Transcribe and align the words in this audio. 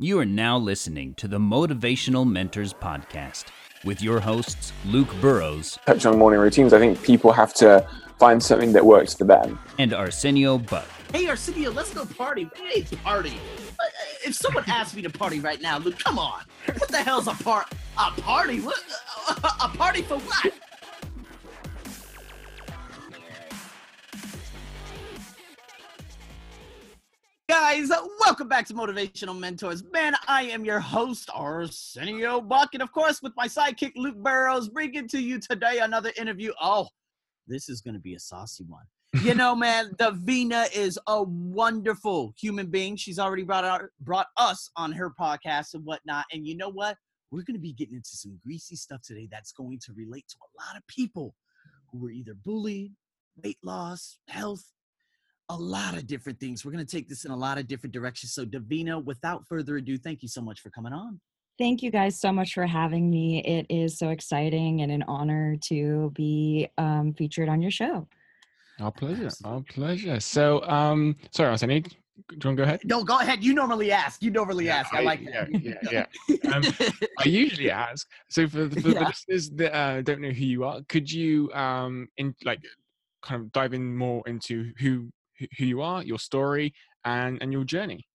You 0.00 0.20
are 0.20 0.24
now 0.24 0.56
listening 0.56 1.14
to 1.14 1.26
the 1.26 1.38
Motivational 1.38 2.24
Mentors 2.24 2.72
Podcast 2.72 3.46
with 3.82 4.00
your 4.00 4.20
hosts, 4.20 4.72
Luke 4.86 5.12
Burrows. 5.20 5.76
Touch 5.86 6.06
on 6.06 6.16
morning 6.16 6.38
routines. 6.38 6.72
I 6.72 6.78
think 6.78 7.02
people 7.02 7.32
have 7.32 7.52
to 7.54 7.84
find 8.16 8.40
something 8.40 8.72
that 8.74 8.86
works 8.86 9.14
for 9.14 9.24
them. 9.24 9.58
And 9.76 9.92
Arsenio 9.92 10.58
Buck. 10.58 10.86
Hey, 11.12 11.26
Arsenio, 11.26 11.72
let's 11.72 11.92
go 11.92 12.04
party. 12.04 12.48
Hey, 12.54 12.82
party. 13.02 13.40
Uh, 13.70 13.84
if 14.24 14.36
someone 14.36 14.62
asked 14.68 14.94
me 14.94 15.02
to 15.02 15.10
party 15.10 15.40
right 15.40 15.60
now, 15.60 15.78
Luke, 15.78 15.98
come 15.98 16.16
on. 16.16 16.42
What 16.66 16.90
the 16.90 16.98
hell's 16.98 17.26
a 17.26 17.32
part? 17.32 17.66
A 17.98 18.12
party? 18.12 18.60
What? 18.60 18.80
A 19.60 19.68
party 19.68 20.02
for 20.02 20.18
what? 20.18 20.52
Guys, 27.48 27.88
welcome 28.20 28.46
back 28.46 28.66
to 28.66 28.74
Motivational 28.74 29.38
Mentors. 29.38 29.82
Man, 29.90 30.14
I 30.26 30.42
am 30.42 30.66
your 30.66 30.80
host, 30.80 31.30
Arsenio 31.32 32.42
Buck, 32.42 32.74
and 32.74 32.82
of 32.82 32.92
course, 32.92 33.22
with 33.22 33.32
my 33.38 33.46
sidekick, 33.48 33.92
Luke 33.96 34.18
Burrows, 34.18 34.68
bringing 34.68 35.08
to 35.08 35.18
you 35.18 35.40
today 35.40 35.78
another 35.78 36.12
interview. 36.18 36.52
Oh, 36.60 36.88
this 37.46 37.70
is 37.70 37.80
going 37.80 37.94
to 37.94 38.00
be 38.00 38.12
a 38.12 38.18
saucy 38.18 38.64
one. 38.68 38.84
You 39.22 39.34
know, 39.34 39.54
man, 39.56 39.92
Davina 39.94 40.70
is 40.76 40.98
a 41.06 41.22
wonderful 41.22 42.34
human 42.38 42.66
being. 42.66 42.96
She's 42.96 43.18
already 43.18 43.44
brought 43.44 43.64
our, 43.64 43.92
brought 43.98 44.26
us 44.36 44.70
on 44.76 44.92
her 44.92 45.10
podcast 45.18 45.72
and 45.72 45.86
whatnot. 45.86 46.26
And 46.30 46.46
you 46.46 46.54
know 46.54 46.68
what? 46.68 46.98
We're 47.30 47.44
going 47.44 47.56
to 47.56 47.60
be 47.60 47.72
getting 47.72 47.94
into 47.94 48.10
some 48.10 48.38
greasy 48.44 48.76
stuff 48.76 49.00
today 49.00 49.26
that's 49.30 49.52
going 49.52 49.78
to 49.86 49.94
relate 49.94 50.26
to 50.28 50.36
a 50.36 50.52
lot 50.62 50.76
of 50.76 50.86
people 50.86 51.34
who 51.90 51.98
were 51.98 52.10
either 52.10 52.34
bullied, 52.44 52.92
weight 53.42 53.58
loss, 53.62 54.18
health, 54.28 54.70
a 55.50 55.56
lot 55.56 55.96
of 55.96 56.06
different 56.06 56.38
things. 56.38 56.64
We're 56.64 56.72
going 56.72 56.84
to 56.84 56.96
take 56.96 57.08
this 57.08 57.24
in 57.24 57.30
a 57.30 57.36
lot 57.36 57.58
of 57.58 57.66
different 57.66 57.92
directions. 57.92 58.34
So, 58.34 58.44
Davina, 58.44 59.02
without 59.02 59.46
further 59.46 59.76
ado, 59.76 59.98
thank 59.98 60.22
you 60.22 60.28
so 60.28 60.40
much 60.40 60.60
for 60.60 60.70
coming 60.70 60.92
on. 60.92 61.20
Thank 61.58 61.82
you 61.82 61.90
guys 61.90 62.20
so 62.20 62.32
much 62.32 62.54
for 62.54 62.66
having 62.66 63.10
me. 63.10 63.42
It 63.44 63.66
is 63.68 63.98
so 63.98 64.10
exciting 64.10 64.82
and 64.82 64.92
an 64.92 65.02
honor 65.08 65.56
to 65.64 66.12
be 66.14 66.68
um, 66.78 67.14
featured 67.14 67.48
on 67.48 67.60
your 67.60 67.72
show. 67.72 68.06
Our 68.80 68.92
pleasure. 68.92 69.26
Absolutely. 69.26 69.56
Our 69.56 69.62
pleasure. 69.62 70.20
So, 70.20 70.62
um, 70.64 71.16
sorry, 71.32 71.50
Arsenio, 71.50 71.80
do 71.80 71.90
you 71.90 72.28
want 72.30 72.40
to 72.42 72.54
go 72.54 72.62
ahead? 72.62 72.80
No, 72.84 73.02
go 73.02 73.18
ahead. 73.18 73.42
You 73.42 73.54
normally 73.54 73.90
ask. 73.90 74.22
You 74.22 74.30
normally 74.30 74.66
yeah, 74.66 74.76
ask. 74.76 74.94
I, 74.94 75.00
I 75.00 75.02
like 75.02 75.24
that. 75.24 75.48
Yeah, 75.62 75.74
yeah, 75.90 76.06
yeah. 76.28 76.50
um, 76.52 76.62
I 77.18 77.28
usually 77.28 77.70
ask. 77.70 78.06
So 78.28 78.46
for, 78.46 78.70
for 78.70 78.78
yeah. 78.90 79.00
the 79.00 79.04
listeners 79.06 79.50
that 79.50 79.76
uh, 79.76 80.02
don't 80.02 80.20
know 80.20 80.30
who 80.30 80.44
you 80.44 80.64
are, 80.64 80.80
could 80.88 81.10
you 81.10 81.52
um, 81.54 82.08
in 82.18 82.34
like 82.44 82.60
kind 83.22 83.42
of 83.42 83.52
dive 83.52 83.72
in 83.72 83.96
more 83.96 84.22
into 84.26 84.72
who 84.78 85.08
who 85.58 85.64
you 85.64 85.82
are, 85.82 86.02
your 86.02 86.18
story, 86.18 86.74
and 87.04 87.40
and 87.42 87.52
your 87.52 87.64
journey. 87.64 88.06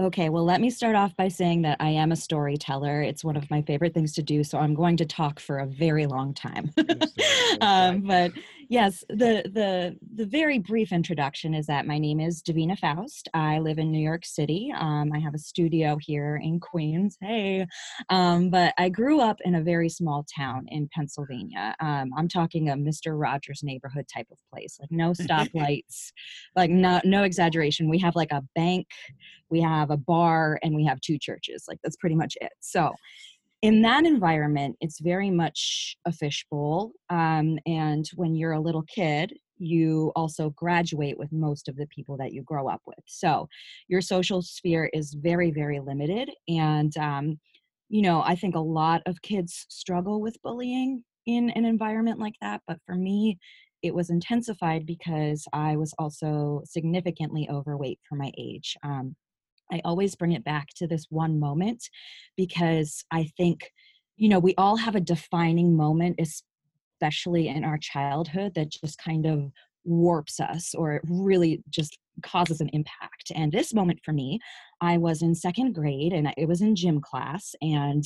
Okay, 0.00 0.30
well, 0.30 0.44
let 0.44 0.60
me 0.60 0.70
start 0.70 0.96
off 0.96 1.14
by 1.16 1.28
saying 1.28 1.62
that 1.62 1.76
I 1.78 1.90
am 1.90 2.12
a 2.12 2.16
storyteller. 2.16 3.02
It's 3.02 3.22
one 3.22 3.36
of 3.36 3.50
my 3.50 3.60
favorite 3.62 3.92
things 3.92 4.14
to 4.14 4.22
do, 4.22 4.42
so 4.42 4.58
I'm 4.58 4.74
going 4.74 4.96
to 4.96 5.04
talk 5.04 5.38
for 5.38 5.58
a 5.58 5.66
very 5.66 6.06
long 6.06 6.32
time. 6.32 6.72
um, 7.60 8.00
but 8.00 8.32
yes, 8.72 9.04
the 9.10 9.42
the 9.52 9.96
the 10.14 10.24
very 10.24 10.58
brief 10.58 10.92
introduction 10.92 11.52
is 11.52 11.66
that 11.66 11.86
my 11.86 11.98
name 11.98 12.20
is 12.20 12.42
Davina 12.42 12.78
Faust. 12.78 13.28
I 13.34 13.58
live 13.58 13.78
in 13.78 13.92
New 13.92 14.02
York 14.02 14.24
City. 14.24 14.72
Um, 14.74 15.12
I 15.14 15.18
have 15.18 15.34
a 15.34 15.38
studio 15.38 15.98
here 16.00 16.40
in 16.42 16.58
Queens. 16.58 17.18
Hey, 17.20 17.66
um, 18.08 18.48
but 18.48 18.72
I 18.78 18.88
grew 18.88 19.20
up 19.20 19.36
in 19.44 19.56
a 19.56 19.62
very 19.62 19.90
small 19.90 20.24
town 20.34 20.64
in 20.68 20.88
Pennsylvania. 20.94 21.76
Um, 21.80 22.10
I'm 22.16 22.28
talking 22.28 22.70
a 22.70 22.76
Mister 22.76 23.14
Rogers 23.16 23.60
neighborhood 23.62 24.06
type 24.12 24.28
of 24.32 24.38
place, 24.50 24.78
like 24.80 24.90
no 24.90 25.10
stoplights, 25.12 26.10
like 26.56 26.70
no 26.70 27.00
no 27.04 27.24
exaggeration. 27.24 27.90
We 27.90 27.98
have 27.98 28.16
like 28.16 28.32
a 28.32 28.42
bank, 28.54 28.86
we 29.50 29.60
have 29.60 29.90
a 29.90 29.98
bar, 29.98 30.58
and 30.62 30.74
we 30.74 30.86
have 30.86 30.98
two 31.02 31.18
churches. 31.18 31.64
Like 31.68 31.78
that's 31.84 31.96
pretty 31.96 32.16
much 32.16 32.38
it. 32.40 32.52
So 32.60 32.90
in 33.62 33.82
that 33.82 34.04
environment, 34.04 34.76
it's 34.80 35.00
very 35.00 35.30
much 35.30 35.96
a 36.04 36.12
fishbowl. 36.12 36.92
Um, 37.10 37.58
and 37.64 38.04
when 38.16 38.34
you're 38.34 38.52
a 38.52 38.60
little 38.60 38.82
kid, 38.82 39.34
you 39.58 40.12
also 40.16 40.50
graduate 40.50 41.16
with 41.16 41.30
most 41.32 41.68
of 41.68 41.76
the 41.76 41.86
people 41.86 42.16
that 42.16 42.32
you 42.32 42.42
grow 42.42 42.68
up 42.68 42.82
with. 42.86 42.98
So 43.06 43.48
your 43.86 44.00
social 44.00 44.42
sphere 44.42 44.90
is 44.92 45.14
very, 45.14 45.52
very 45.52 45.78
limited. 45.78 46.30
And, 46.48 46.96
um, 46.96 47.38
you 47.88 48.02
know, 48.02 48.22
I 48.22 48.34
think 48.34 48.56
a 48.56 48.60
lot 48.60 49.02
of 49.06 49.22
kids 49.22 49.66
struggle 49.68 50.20
with 50.20 50.42
bullying 50.42 51.04
in 51.26 51.50
an 51.50 51.64
environment 51.64 52.18
like 52.18 52.34
that. 52.40 52.62
But 52.66 52.78
for 52.84 52.96
me, 52.96 53.38
it 53.82 53.94
was 53.94 54.10
intensified 54.10 54.86
because 54.86 55.46
I 55.52 55.76
was 55.76 55.94
also 55.98 56.62
significantly 56.64 57.48
overweight 57.50 58.00
for 58.08 58.16
my 58.16 58.32
age. 58.36 58.76
Um, 58.82 59.14
I 59.70 59.80
always 59.84 60.14
bring 60.14 60.32
it 60.32 60.44
back 60.44 60.68
to 60.76 60.86
this 60.86 61.06
one 61.10 61.38
moment 61.38 61.88
because 62.36 63.04
I 63.10 63.30
think, 63.36 63.72
you 64.16 64.28
know, 64.28 64.38
we 64.38 64.54
all 64.56 64.76
have 64.76 64.94
a 64.94 65.00
defining 65.00 65.76
moment, 65.76 66.20
especially 66.20 67.48
in 67.48 67.64
our 67.64 67.78
childhood, 67.78 68.54
that 68.54 68.70
just 68.70 68.98
kind 68.98 69.26
of 69.26 69.50
warps 69.84 70.40
us 70.40 70.74
or 70.74 71.00
really 71.04 71.62
just 71.70 71.98
causes 72.22 72.60
an 72.60 72.68
impact. 72.72 73.32
And 73.34 73.50
this 73.50 73.74
moment 73.74 74.00
for 74.04 74.12
me, 74.12 74.38
I 74.80 74.98
was 74.98 75.22
in 75.22 75.34
second 75.34 75.72
grade 75.74 76.12
and 76.12 76.32
it 76.36 76.48
was 76.48 76.60
in 76.60 76.76
gym 76.76 77.00
class. 77.00 77.54
And, 77.60 78.04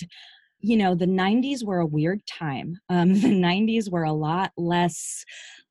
you 0.60 0.76
know, 0.76 0.94
the 0.94 1.06
90s 1.06 1.64
were 1.64 1.80
a 1.80 1.86
weird 1.86 2.20
time. 2.26 2.78
Um, 2.88 3.14
the 3.20 3.28
90s 3.28 3.90
were 3.90 4.04
a 4.04 4.12
lot 4.12 4.52
less 4.56 5.24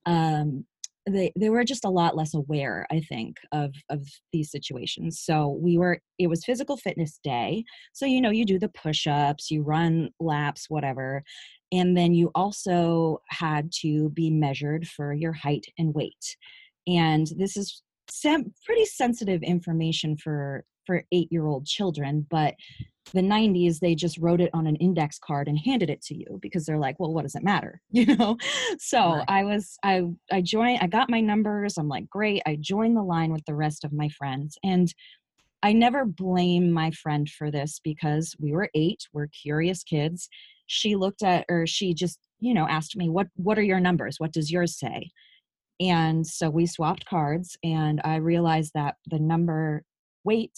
um, 0.05 0.65
they 1.07 1.31
they 1.39 1.49
were 1.49 1.63
just 1.63 1.85
a 1.85 1.89
lot 1.89 2.15
less 2.15 2.33
aware 2.33 2.87
i 2.91 2.99
think 2.99 3.37
of 3.51 3.73
of 3.89 4.07
these 4.33 4.51
situations. 4.51 5.21
So 5.21 5.57
we 5.61 5.77
were 5.77 5.99
it 6.19 6.27
was 6.27 6.45
physical 6.45 6.77
fitness 6.77 7.19
day. 7.23 7.63
So 7.93 8.05
you 8.05 8.21
know 8.21 8.31
you 8.31 8.45
do 8.45 8.59
the 8.59 8.69
push-ups 8.69 9.51
you 9.51 9.63
run 9.63 10.09
laps 10.19 10.65
whatever 10.69 11.23
and 11.71 11.95
then 11.97 12.13
you 12.13 12.31
also 12.35 13.19
had 13.29 13.71
to 13.81 14.09
be 14.09 14.29
measured 14.29 14.87
for 14.87 15.13
your 15.13 15.33
height 15.33 15.65
and 15.77 15.93
weight. 15.93 16.37
And 16.87 17.27
this 17.37 17.57
is 17.57 17.81
sem- 18.09 18.53
pretty 18.65 18.85
sensitive 18.85 19.41
information 19.43 20.17
for 20.17 20.63
for 20.85 21.03
eight 21.11 21.31
year 21.31 21.47
old 21.47 21.65
children 21.65 22.25
but 22.29 22.53
the 23.13 23.21
90s 23.21 23.79
they 23.79 23.95
just 23.95 24.17
wrote 24.17 24.41
it 24.41 24.49
on 24.53 24.67
an 24.67 24.75
index 24.77 25.19
card 25.19 25.47
and 25.47 25.59
handed 25.59 25.89
it 25.89 26.01
to 26.01 26.15
you 26.15 26.39
because 26.41 26.65
they're 26.65 26.79
like 26.79 26.99
well 26.99 27.13
what 27.13 27.23
does 27.23 27.35
it 27.35 27.43
matter? 27.43 27.81
You 27.91 28.15
know? 28.17 28.37
So 28.79 28.99
right. 28.99 29.25
i 29.27 29.43
was 29.43 29.77
i 29.83 30.03
i 30.31 30.41
joined 30.41 30.79
i 30.81 30.87
got 30.87 31.09
my 31.09 31.21
numbers 31.21 31.77
i'm 31.77 31.87
like 31.87 32.09
great 32.09 32.41
i 32.45 32.57
joined 32.59 32.97
the 32.97 33.03
line 33.03 33.31
with 33.31 33.45
the 33.45 33.55
rest 33.55 33.85
of 33.85 33.93
my 33.93 34.09
friends 34.09 34.57
and 34.63 34.93
i 35.63 35.71
never 35.71 36.05
blame 36.05 36.71
my 36.71 36.91
friend 36.91 37.29
for 37.29 37.49
this 37.51 37.79
because 37.83 38.35
we 38.39 38.51
were 38.51 38.69
eight 38.75 39.07
we're 39.13 39.27
curious 39.27 39.83
kids. 39.83 40.29
She 40.67 40.95
looked 40.95 41.23
at 41.23 41.45
or 41.49 41.67
she 41.67 41.93
just 41.93 42.19
you 42.39 42.53
know 42.53 42.67
asked 42.67 42.97
me 42.97 43.09
what 43.09 43.27
what 43.35 43.57
are 43.57 43.63
your 43.63 43.79
numbers? 43.79 44.15
What 44.19 44.33
does 44.33 44.51
yours 44.51 44.77
say? 44.77 45.09
And 45.79 46.25
so 46.25 46.49
we 46.49 46.65
swapped 46.65 47.05
cards 47.05 47.57
and 47.63 48.01
i 48.03 48.15
realized 48.15 48.71
that 48.75 48.95
the 49.07 49.19
number 49.19 49.83
weight 50.23 50.57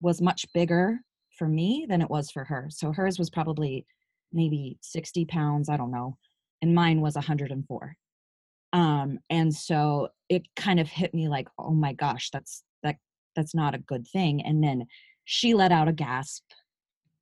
was 0.00 0.20
much 0.20 0.44
bigger 0.52 1.00
for 1.36 1.48
me 1.48 1.86
than 1.88 2.02
it 2.02 2.10
was 2.10 2.30
for 2.30 2.44
her. 2.44 2.68
So 2.70 2.92
hers 2.92 3.18
was 3.18 3.30
probably 3.30 3.86
maybe 4.32 4.78
60 4.80 5.24
pounds, 5.26 5.68
I 5.68 5.76
don't 5.76 5.90
know, 5.92 6.16
and 6.62 6.74
mine 6.74 7.00
was 7.00 7.14
104. 7.14 7.96
Um, 8.72 9.18
and 9.30 9.54
so 9.54 10.08
it 10.28 10.46
kind 10.56 10.80
of 10.80 10.88
hit 10.88 11.14
me 11.14 11.28
like, 11.28 11.48
oh 11.58 11.70
my 11.70 11.92
gosh, 11.92 12.30
that's 12.30 12.62
that 12.82 12.96
that's 13.34 13.54
not 13.54 13.74
a 13.74 13.78
good 13.78 14.06
thing. 14.08 14.42
And 14.44 14.62
then 14.62 14.86
she 15.24 15.54
let 15.54 15.72
out 15.72 15.88
a 15.88 15.92
gasp 15.92 16.44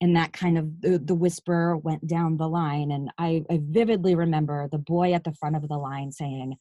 and 0.00 0.16
that 0.16 0.32
kind 0.32 0.58
of 0.58 0.80
the, 0.80 0.98
the 0.98 1.14
whisper 1.14 1.76
went 1.78 2.06
down 2.06 2.36
the 2.36 2.48
line 2.48 2.90
and 2.90 3.10
I, 3.18 3.44
I 3.50 3.60
vividly 3.62 4.14
remember 4.14 4.68
the 4.68 4.78
boy 4.78 5.14
at 5.14 5.24
the 5.24 5.32
front 5.32 5.56
of 5.56 5.66
the 5.68 5.78
line 5.78 6.12
saying 6.12 6.56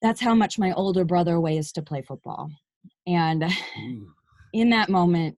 that's 0.00 0.20
how 0.20 0.34
much 0.34 0.58
my 0.58 0.72
older 0.72 1.04
brother 1.04 1.40
weighs 1.40 1.72
to 1.72 1.82
play 1.82 2.00
football 2.02 2.50
and 3.06 3.44
in 4.54 4.70
that 4.70 4.88
moment 4.88 5.36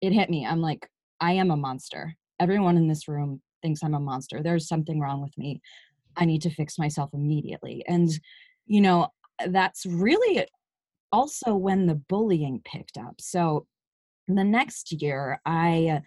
it 0.00 0.12
hit 0.12 0.30
me. 0.30 0.46
I'm 0.46 0.60
like, 0.60 0.88
I 1.20 1.32
am 1.32 1.50
a 1.50 1.56
monster. 1.56 2.14
Everyone 2.40 2.76
in 2.76 2.88
this 2.88 3.08
room 3.08 3.40
thinks 3.62 3.82
I'm 3.82 3.94
a 3.94 4.00
monster. 4.00 4.42
There's 4.42 4.68
something 4.68 5.00
wrong 5.00 5.22
with 5.22 5.36
me. 5.38 5.60
I 6.16 6.24
need 6.24 6.42
to 6.42 6.50
fix 6.50 6.78
myself 6.78 7.10
immediately. 7.12 7.84
And, 7.86 8.10
you 8.66 8.80
know, 8.80 9.08
that's 9.48 9.86
really 9.86 10.46
also 11.12 11.54
when 11.54 11.86
the 11.86 11.94
bullying 11.94 12.60
picked 12.64 12.96
up. 12.98 13.14
So 13.20 13.66
the 14.28 14.44
next 14.44 14.92
year, 15.00 15.40
I 15.46 16.02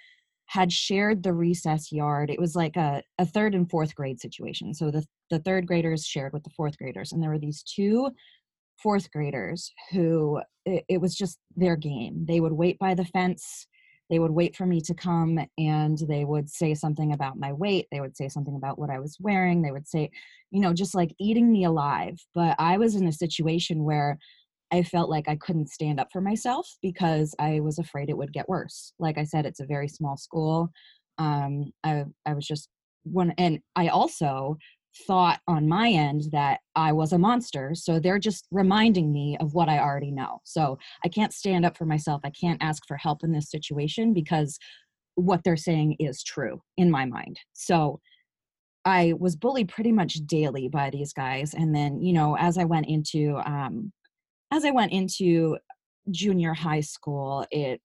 had 0.47 0.71
shared 0.71 1.21
the 1.21 1.33
recess 1.33 1.91
yard. 1.91 2.29
It 2.29 2.39
was 2.39 2.55
like 2.55 2.75
a, 2.75 3.03
a 3.19 3.25
third 3.25 3.53
and 3.53 3.69
fourth 3.69 3.93
grade 3.93 4.19
situation. 4.19 4.73
So 4.73 4.89
the, 4.89 5.05
the 5.29 5.39
third 5.39 5.67
graders 5.67 6.05
shared 6.05 6.33
with 6.33 6.43
the 6.43 6.49
fourth 6.49 6.77
graders. 6.77 7.11
And 7.11 7.21
there 7.21 7.29
were 7.29 7.39
these 7.39 7.63
two 7.63 8.09
fourth 8.81 9.11
graders 9.11 9.71
who 9.91 10.41
it, 10.65 10.85
it 10.89 11.01
was 11.01 11.15
just 11.15 11.37
their 11.55 11.75
game. 11.75 12.25
They 12.27 12.39
would 12.39 12.53
wait 12.53 12.79
by 12.79 12.95
the 12.95 13.05
fence 13.05 13.67
they 14.09 14.19
would 14.19 14.31
wait 14.31 14.55
for 14.55 14.65
me 14.65 14.81
to 14.81 14.93
come 14.93 15.39
and 15.57 15.97
they 16.07 16.25
would 16.25 16.49
say 16.49 16.73
something 16.73 17.13
about 17.13 17.37
my 17.37 17.53
weight 17.53 17.87
they 17.91 18.01
would 18.01 18.15
say 18.15 18.27
something 18.27 18.55
about 18.55 18.79
what 18.79 18.89
i 18.89 18.99
was 18.99 19.17
wearing 19.19 19.61
they 19.61 19.71
would 19.71 19.87
say 19.87 20.09
you 20.51 20.59
know 20.59 20.73
just 20.73 20.95
like 20.95 21.13
eating 21.19 21.51
me 21.51 21.63
alive 21.63 22.17
but 22.33 22.55
i 22.59 22.77
was 22.77 22.95
in 22.95 23.07
a 23.07 23.11
situation 23.13 23.83
where 23.83 24.17
I 24.71 24.83
felt 24.83 25.09
like 25.09 25.27
I 25.27 25.35
couldn't 25.35 25.69
stand 25.69 25.99
up 25.99 26.09
for 26.11 26.21
myself 26.21 26.75
because 26.81 27.33
I 27.39 27.59
was 27.59 27.79
afraid 27.79 28.09
it 28.09 28.17
would 28.17 28.33
get 28.33 28.47
worse. 28.47 28.93
Like 28.99 29.17
I 29.17 29.23
said, 29.23 29.45
it's 29.45 29.59
a 29.59 29.65
very 29.65 29.87
small 29.87 30.15
school. 30.15 30.69
Um, 31.17 31.71
I, 31.83 32.05
I 32.25 32.33
was 32.33 32.45
just 32.45 32.69
one, 33.03 33.33
and 33.37 33.59
I 33.75 33.87
also 33.87 34.57
thought 35.07 35.39
on 35.47 35.67
my 35.67 35.89
end 35.89 36.23
that 36.31 36.59
I 36.75 36.91
was 36.91 37.13
a 37.13 37.17
monster. 37.17 37.71
So 37.73 37.99
they're 37.99 38.19
just 38.19 38.47
reminding 38.51 39.11
me 39.11 39.37
of 39.39 39.53
what 39.53 39.69
I 39.69 39.79
already 39.79 40.11
know. 40.11 40.41
So 40.43 40.77
I 41.03 41.09
can't 41.09 41.33
stand 41.33 41.65
up 41.65 41.77
for 41.77 41.85
myself. 41.85 42.21
I 42.23 42.31
can't 42.31 42.61
ask 42.61 42.83
for 42.87 42.97
help 42.97 43.23
in 43.23 43.31
this 43.31 43.49
situation 43.49 44.13
because 44.13 44.57
what 45.15 45.43
they're 45.43 45.57
saying 45.57 45.97
is 45.99 46.23
true 46.23 46.61
in 46.77 46.89
my 46.89 47.05
mind. 47.05 47.39
So 47.53 47.99
I 48.85 49.13
was 49.19 49.35
bullied 49.35 49.69
pretty 49.69 49.91
much 49.91 50.15
daily 50.25 50.67
by 50.69 50.89
these 50.89 51.13
guys. 51.13 51.53
And 51.53 51.75
then, 51.75 52.01
you 52.01 52.13
know, 52.13 52.37
as 52.37 52.57
I 52.57 52.63
went 52.63 52.87
into 52.87 53.37
um, 53.45 53.91
as 54.51 54.65
I 54.65 54.71
went 54.71 54.91
into 54.91 55.57
junior 56.09 56.53
high 56.53 56.79
school, 56.79 57.45
it 57.51 57.81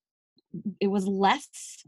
it 0.81 0.87
was 0.87 1.07
less 1.07 1.85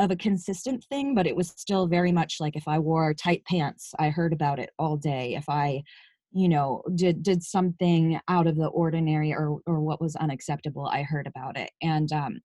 of 0.00 0.10
a 0.10 0.16
consistent 0.16 0.84
thing, 0.84 1.14
but 1.14 1.26
it 1.26 1.36
was 1.36 1.48
still 1.48 1.86
very 1.86 2.12
much 2.12 2.36
like 2.40 2.56
if 2.56 2.66
I 2.66 2.78
wore 2.78 3.14
tight 3.14 3.44
pants, 3.44 3.92
I 3.98 4.10
heard 4.10 4.32
about 4.32 4.58
it 4.58 4.70
all 4.78 4.96
day. 4.96 5.34
If 5.34 5.48
I, 5.48 5.82
you 6.32 6.48
know, 6.48 6.82
did 6.94 7.22
did 7.22 7.42
something 7.42 8.18
out 8.28 8.46
of 8.46 8.56
the 8.56 8.68
ordinary 8.68 9.32
or 9.32 9.60
or 9.66 9.80
what 9.80 10.00
was 10.00 10.16
unacceptable, 10.16 10.86
I 10.86 11.02
heard 11.02 11.26
about 11.26 11.56
it. 11.58 11.70
And 11.82 12.12
um 12.12 12.40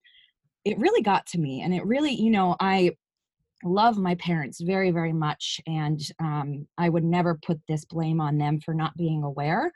it 0.66 0.80
really 0.80 1.02
got 1.02 1.28
to 1.28 1.40
me 1.40 1.62
and 1.62 1.74
it 1.74 1.86
really, 1.86 2.14
you 2.14 2.32
know, 2.32 2.56
I 2.60 2.92
love 3.64 3.98
my 3.98 4.16
parents 4.16 4.62
very 4.62 4.92
very 4.92 5.14
much 5.14 5.60
and 5.66 6.00
um, 6.20 6.68
i 6.78 6.90
would 6.90 7.06
never 7.06 7.40
put 7.44 7.60
this 7.68 7.86
blame 7.86 8.20
on 8.20 8.38
them 8.38 8.60
for 8.60 8.74
not 8.76 8.96
being 8.98 9.24
aware 9.24 9.72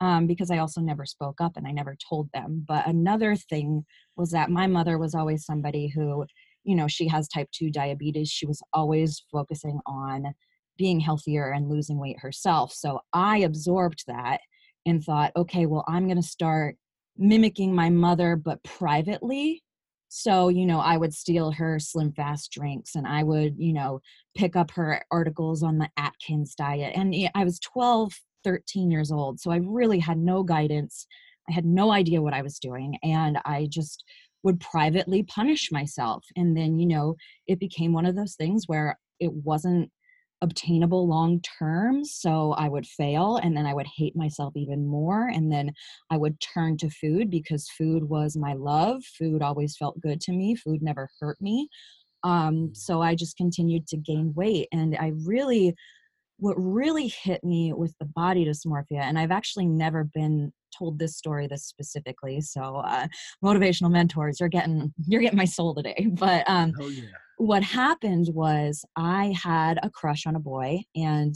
um, 0.00 0.26
because 0.26 0.50
I 0.50 0.58
also 0.58 0.80
never 0.80 1.06
spoke 1.06 1.40
up 1.40 1.56
and 1.56 1.66
I 1.66 1.70
never 1.70 1.96
told 2.08 2.28
them. 2.32 2.64
But 2.66 2.86
another 2.86 3.36
thing 3.36 3.84
was 4.16 4.30
that 4.32 4.50
my 4.50 4.66
mother 4.66 4.98
was 4.98 5.14
always 5.14 5.46
somebody 5.46 5.88
who, 5.88 6.26
you 6.64 6.74
know, 6.74 6.88
she 6.88 7.06
has 7.08 7.28
type 7.28 7.48
2 7.52 7.70
diabetes. 7.70 8.30
She 8.30 8.46
was 8.46 8.62
always 8.72 9.24
focusing 9.30 9.80
on 9.86 10.34
being 10.76 11.00
healthier 11.00 11.52
and 11.52 11.68
losing 11.68 11.98
weight 11.98 12.18
herself. 12.20 12.72
So 12.72 13.00
I 13.12 13.38
absorbed 13.38 14.04
that 14.08 14.40
and 14.86 15.02
thought, 15.02 15.32
okay, 15.36 15.66
well, 15.66 15.84
I'm 15.86 16.06
going 16.06 16.20
to 16.20 16.26
start 16.26 16.76
mimicking 17.16 17.74
my 17.74 17.90
mother, 17.90 18.36
but 18.36 18.62
privately. 18.64 19.62
So, 20.08 20.48
you 20.48 20.66
know, 20.66 20.80
I 20.80 20.96
would 20.96 21.12
steal 21.12 21.50
her 21.52 21.78
slim 21.78 22.12
fast 22.12 22.52
drinks 22.52 22.94
and 22.94 23.06
I 23.06 23.22
would, 23.22 23.54
you 23.56 23.72
know, 23.72 24.00
pick 24.36 24.56
up 24.56 24.70
her 24.72 25.02
articles 25.10 25.62
on 25.62 25.78
the 25.78 25.88
Atkins 25.96 26.54
diet. 26.54 26.92
And 26.94 27.14
I 27.34 27.44
was 27.44 27.58
12, 27.60 28.12
13 28.44 28.90
years 28.90 29.10
old. 29.10 29.40
So 29.40 29.50
I 29.50 29.56
really 29.56 29.98
had 29.98 30.18
no 30.18 30.42
guidance. 30.42 31.06
I 31.48 31.52
had 31.52 31.64
no 31.64 31.90
idea 31.90 32.22
what 32.22 32.34
I 32.34 32.42
was 32.42 32.58
doing. 32.58 32.98
And 33.02 33.38
I 33.44 33.66
just 33.70 34.04
would 34.44 34.60
privately 34.60 35.24
punish 35.24 35.72
myself. 35.72 36.24
And 36.36 36.56
then, 36.56 36.78
you 36.78 36.86
know, 36.86 37.16
it 37.48 37.58
became 37.58 37.92
one 37.92 38.06
of 38.06 38.14
those 38.14 38.36
things 38.36 38.64
where 38.66 38.98
it 39.18 39.32
wasn't 39.32 39.90
obtainable 40.42 41.08
long 41.08 41.40
term. 41.58 42.04
So 42.04 42.52
I 42.52 42.68
would 42.68 42.86
fail 42.86 43.36
and 43.36 43.56
then 43.56 43.66
I 43.66 43.74
would 43.74 43.86
hate 43.96 44.14
myself 44.14 44.52
even 44.54 44.86
more. 44.86 45.28
And 45.28 45.50
then 45.50 45.72
I 46.10 46.18
would 46.18 46.38
turn 46.40 46.76
to 46.78 46.90
food 46.90 47.30
because 47.30 47.68
food 47.70 48.04
was 48.04 48.36
my 48.36 48.52
love. 48.52 49.02
Food 49.18 49.42
always 49.42 49.76
felt 49.76 50.00
good 50.00 50.20
to 50.22 50.32
me, 50.32 50.54
food 50.54 50.82
never 50.82 51.08
hurt 51.18 51.40
me. 51.40 51.68
Um, 52.22 52.70
so 52.74 53.02
I 53.02 53.14
just 53.14 53.36
continued 53.36 53.86
to 53.88 53.96
gain 53.96 54.32
weight. 54.34 54.68
And 54.72 54.96
I 54.98 55.12
really 55.24 55.74
what 56.38 56.56
really 56.58 57.08
hit 57.08 57.42
me 57.44 57.72
with 57.72 57.94
the 58.00 58.06
body 58.06 58.44
dysmorphia, 58.44 59.02
and 59.02 59.18
I've 59.18 59.30
actually 59.30 59.66
never 59.66 60.04
been 60.04 60.52
told 60.76 60.98
this 60.98 61.16
story 61.16 61.46
this 61.46 61.64
specifically. 61.64 62.40
So 62.40 62.76
uh, 62.76 63.06
motivational 63.44 63.90
mentors, 63.90 64.40
you're 64.40 64.48
getting 64.48 64.92
you're 65.06 65.20
getting 65.20 65.38
my 65.38 65.44
soul 65.44 65.74
today. 65.74 66.08
But 66.24 66.44
um, 66.48 66.72
oh, 66.80 66.88
yeah. 66.88 67.02
what 67.36 67.62
happened 67.62 68.28
was 68.32 68.84
I 68.96 69.34
had 69.40 69.78
a 69.82 69.90
crush 69.90 70.26
on 70.26 70.36
a 70.36 70.40
boy, 70.40 70.82
and 70.94 71.34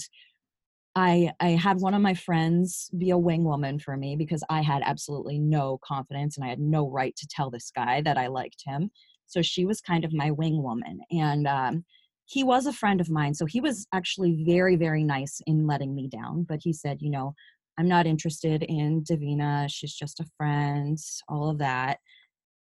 I 0.94 1.32
I 1.40 1.50
had 1.50 1.81
one 1.81 1.94
of 1.94 2.02
my 2.02 2.14
friends 2.14 2.90
be 2.96 3.11
a 3.11 3.19
wing 3.19 3.44
woman 3.44 3.79
for 3.79 3.96
me 3.96 4.17
because 4.17 4.43
I 4.49 4.62
had 4.62 4.82
absolutely 4.85 5.38
no 5.38 5.79
confidence 5.85 6.37
and 6.37 6.44
I 6.44 6.49
had 6.49 6.61
no 6.61 6.88
right 6.88 7.14
to 7.17 7.29
tell 7.31 7.50
this 7.50 7.70
guy 7.75 8.02
that 8.02 8.17
I 8.17 8.29
liked 8.29 8.62
him. 8.64 8.90
So 9.26 9.43
she 9.43 9.67
was 9.67 9.81
kind 9.81 10.05
of 10.05 10.14
my 10.14 10.31
wing 10.31 10.62
woman, 10.62 11.00
and 11.11 11.46
um, 11.46 11.85
he 12.29 12.44
was 12.44 12.67
a 12.67 12.73
friend 12.73 13.00
of 13.00 13.11
mine 13.11 13.35
so 13.35 13.46
he 13.46 13.61
was 13.61 13.87
actually 13.93 14.44
very 14.44 14.76
very 14.76 15.02
nice 15.02 15.40
in 15.46 15.67
letting 15.67 15.94
me 15.94 16.08
down 16.08 16.44
but 16.49 16.61
he 16.62 16.73
said 16.73 16.99
you 17.00 17.11
know 17.11 17.35
i'm 17.78 17.88
not 17.88 18.06
interested 18.06 18.62
in 18.62 19.02
davina 19.02 19.66
she's 19.69 19.94
just 19.94 20.20
a 20.20 20.26
friend 20.36 20.98
all 21.28 21.50
of 21.50 21.58
that 21.58 21.98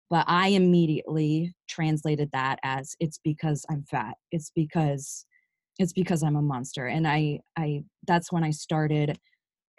but 0.10 0.26
i 0.28 0.50
immediately 0.50 1.54
translated 1.68 2.30
that 2.32 2.60
as 2.64 2.96
it's 3.00 3.20
because 3.24 3.66
i'm 3.70 3.84
fat 3.84 4.16
it's 4.32 4.52
because 4.56 5.26
it's 5.80 5.94
because 5.94 6.24
i'm 6.24 6.36
a 6.36 6.42
monster 6.42 6.88
and 6.88 7.08
i 7.08 7.40
i 7.58 7.82
that's 8.06 8.32
when 8.32 8.44
i 8.44 8.52
started 8.52 9.18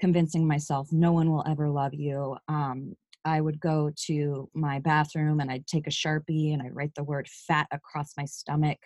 convincing 0.01 0.47
myself 0.47 0.89
no 0.93 1.13
one 1.13 1.31
will 1.31 1.45
ever 1.49 1.69
love 1.69 1.93
you 1.95 2.37
um, 2.49 2.95
I 3.25 3.41
would 3.41 3.61
go 3.61 3.91
to 4.07 4.49
my 4.55 4.79
bathroom 4.79 5.41
and 5.41 5.51
I'd 5.51 5.67
take 5.67 5.89
a 5.89 5.91
sharpie 5.91 6.55
and 6.55 6.63
I'd 6.63 6.75
write 6.75 6.95
the 6.95 7.03
word 7.03 7.29
fat 7.29 7.67
across 7.73 8.13
my 8.17 8.25
stomach 8.25 8.79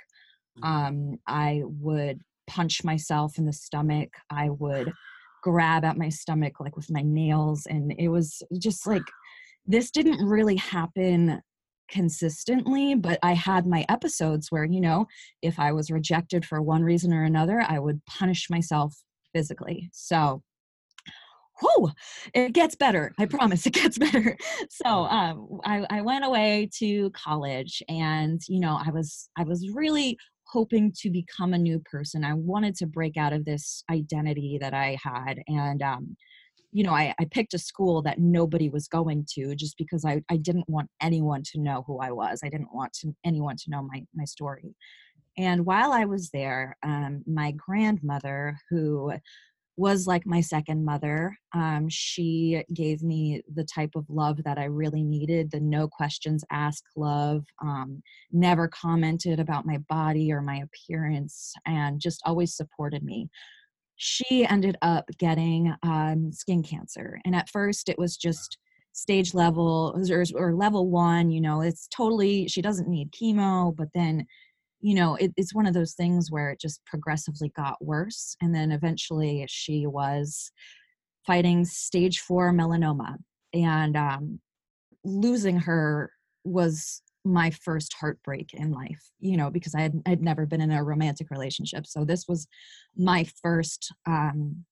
Mm-hmm. 0.59 0.87
Um, 0.87 1.19
I 1.27 1.63
would 1.65 2.21
punch 2.47 2.85
myself 2.85 3.39
in 3.39 3.47
the 3.47 3.53
stomach. 3.53 4.11
I 4.31 4.51
would 4.51 4.93
grab 5.43 5.85
at 5.85 5.99
my 5.99 6.09
stomach 6.09 6.61
like 6.61 6.77
with 6.77 6.91
my 6.91 7.03
nails. 7.03 7.67
And 7.67 7.93
it 7.99 8.09
was 8.09 8.43
just 8.59 8.87
like, 8.87 9.03
this 9.67 9.91
didn't 9.91 10.27
really 10.27 10.57
happen 10.57 11.43
consistently, 11.89 12.95
but 12.95 13.19
I 13.23 13.35
had 13.35 13.67
my 13.67 13.85
episodes 13.89 14.51
where, 14.51 14.65
you 14.65 14.81
know, 14.81 15.07
if 15.43 15.59
I 15.59 15.73
was 15.73 15.91
rejected 15.91 16.45
for 16.45 16.63
one 16.63 16.83
reason 16.83 17.13
or 17.13 17.25
another, 17.25 17.65
I 17.69 17.79
would 17.79 18.01
punish 18.07 18.49
myself 18.49 18.97
physically. 19.35 19.91
So, 19.93 20.43
whoo, 21.61 21.91
it 22.35 22.53
gets 22.53 22.75
better. 22.75 23.13
I 23.19 23.27
promise 23.27 23.67
it 23.67 23.75
gets 23.75 23.99
better. 23.99 24.37
So 24.71 24.87
um, 24.87 25.61
I, 25.65 25.85
I 25.91 26.01
went 26.03 26.25
away 26.25 26.71
to 26.79 27.11
college 27.11 27.83
and, 27.89 28.41
you 28.49 28.61
know, 28.61 28.81
I 28.85 28.91
was, 28.91 29.29
I 29.37 29.45
was 29.45 29.69
really 29.71 30.19
hoping 30.53 30.93
to 30.99 31.11
become 31.11 31.55
a 31.55 31.59
new 31.59 31.79
person. 31.81 32.25
I 32.25 32.35
wanted 32.35 32.75
to 32.77 32.87
break 32.87 33.17
out 33.17 33.33
of 33.33 33.45
this 33.45 33.83
identity 33.91 34.59
that 34.61 34.75
I 34.75 34.99
had. 35.03 35.41
And, 35.49 35.81
um, 35.81 36.17
you 36.73 36.85
know, 36.85 36.93
I, 36.93 37.15
I 37.19 37.25
picked 37.31 37.55
a 37.55 37.59
school 37.59 38.03
that 38.03 38.19
nobody 38.19 38.69
was 38.69 38.87
going 38.89 39.27
to 39.35 39.55
just 39.55 39.77
because 39.79 40.05
I, 40.05 40.23
I 40.31 40.37
didn't 40.37 40.69
want 40.69 40.91
anyone 41.01 41.43
to 41.53 41.61
know 41.61 41.85
who 41.87 42.01
I 42.01 42.11
was. 42.11 42.41
I 42.45 42.51
didn't 42.51 42.75
want 42.75 42.93
to, 43.01 43.15
anyone 43.25 43.57
to 43.57 43.71
know 43.71 43.83
my, 43.83 44.05
my 44.15 44.25
story. 44.25 44.75
And 45.39 45.65
while 45.65 45.93
I 45.93 46.05
was 46.05 46.29
there, 46.31 46.77
um, 46.83 47.23
my 47.27 47.53
grandmother, 47.53 48.59
who 48.69 49.13
was 49.77 50.07
like 50.07 50.27
my 50.27 50.41
second 50.41 50.85
mother. 50.85 51.37
Um, 51.55 51.89
she 51.89 52.63
gave 52.75 53.03
me 53.03 53.43
the 53.55 53.65
type 53.65 53.93
of 53.97 54.05
love 54.09 54.43
that 54.45 54.59
I 54.59 54.65
really 54.65 55.03
needed 55.03 55.51
the 55.51 55.61
no 55.61 55.89
questions 55.89 56.45
asked 56.51 56.89
love, 56.95 57.45
um, 57.63 58.03
never 58.31 58.69
commented 58.69 59.41
about 59.41 59.67
my 59.67 59.79
body 59.89 60.31
or 60.31 60.43
my 60.43 60.63
appearance, 60.63 61.55
and 61.67 62.01
just 62.01 62.21
always 62.27 62.55
supported 62.55 63.03
me. 63.03 63.31
She 63.97 64.47
ended 64.47 64.77
up 64.83 65.07
getting 65.19 65.75
um, 65.83 66.33
skin 66.33 66.63
cancer. 66.63 67.19
And 67.25 67.35
at 67.35 67.49
first, 67.49 67.89
it 67.89 67.99
was 67.99 68.17
just 68.17 68.59
stage 68.93 69.33
level 69.33 69.99
or, 70.11 70.25
or 70.35 70.55
level 70.55 70.91
one, 70.91 71.31
you 71.31 71.41
know, 71.41 71.63
it's 71.63 71.89
totally, 71.89 72.47
she 72.47 72.61
doesn't 72.61 72.89
need 72.89 73.11
chemo, 73.13 73.75
but 73.75 73.89
then 73.95 74.27
you 74.83 74.95
know, 74.95 75.15
it, 75.15 75.33
it's 75.37 75.55
one 75.55 75.67
of 75.67 75.75
those 75.75 75.95
things 75.95 76.31
where 76.31 76.51
it 76.51 76.61
just 76.61 76.85
progressively 76.85 77.51
got 77.57 77.83
worse. 77.83 78.37
And 78.43 78.55
then 78.55 78.73
eventually 78.73 79.47
she 79.49 79.87
was 79.87 80.51
fighting 81.25 81.65
stage 81.65 82.21
four 82.21 82.53
melanoma. 82.53 83.17
And 83.55 83.97
um, 83.97 84.41
losing 85.05 85.59
her 85.61 86.11
was 86.45 87.01
my 87.25 87.51
first 87.51 87.95
heartbreak 87.95 88.53
in 88.55 88.73
life, 88.73 89.11
you 89.21 89.37
know, 89.37 89.51
because 89.51 89.75
I 89.75 89.83
had 89.83 90.03
I'd 90.05 90.23
never 90.23 90.47
been 90.47 90.61
in 90.61 90.73
a 90.73 90.83
romantic 90.83 91.31
relationship. 91.31 91.87
So 91.87 92.05
this 92.05 92.27
was 92.27 92.49
my 92.97 93.25
first 93.41 93.95
um, 94.07 94.65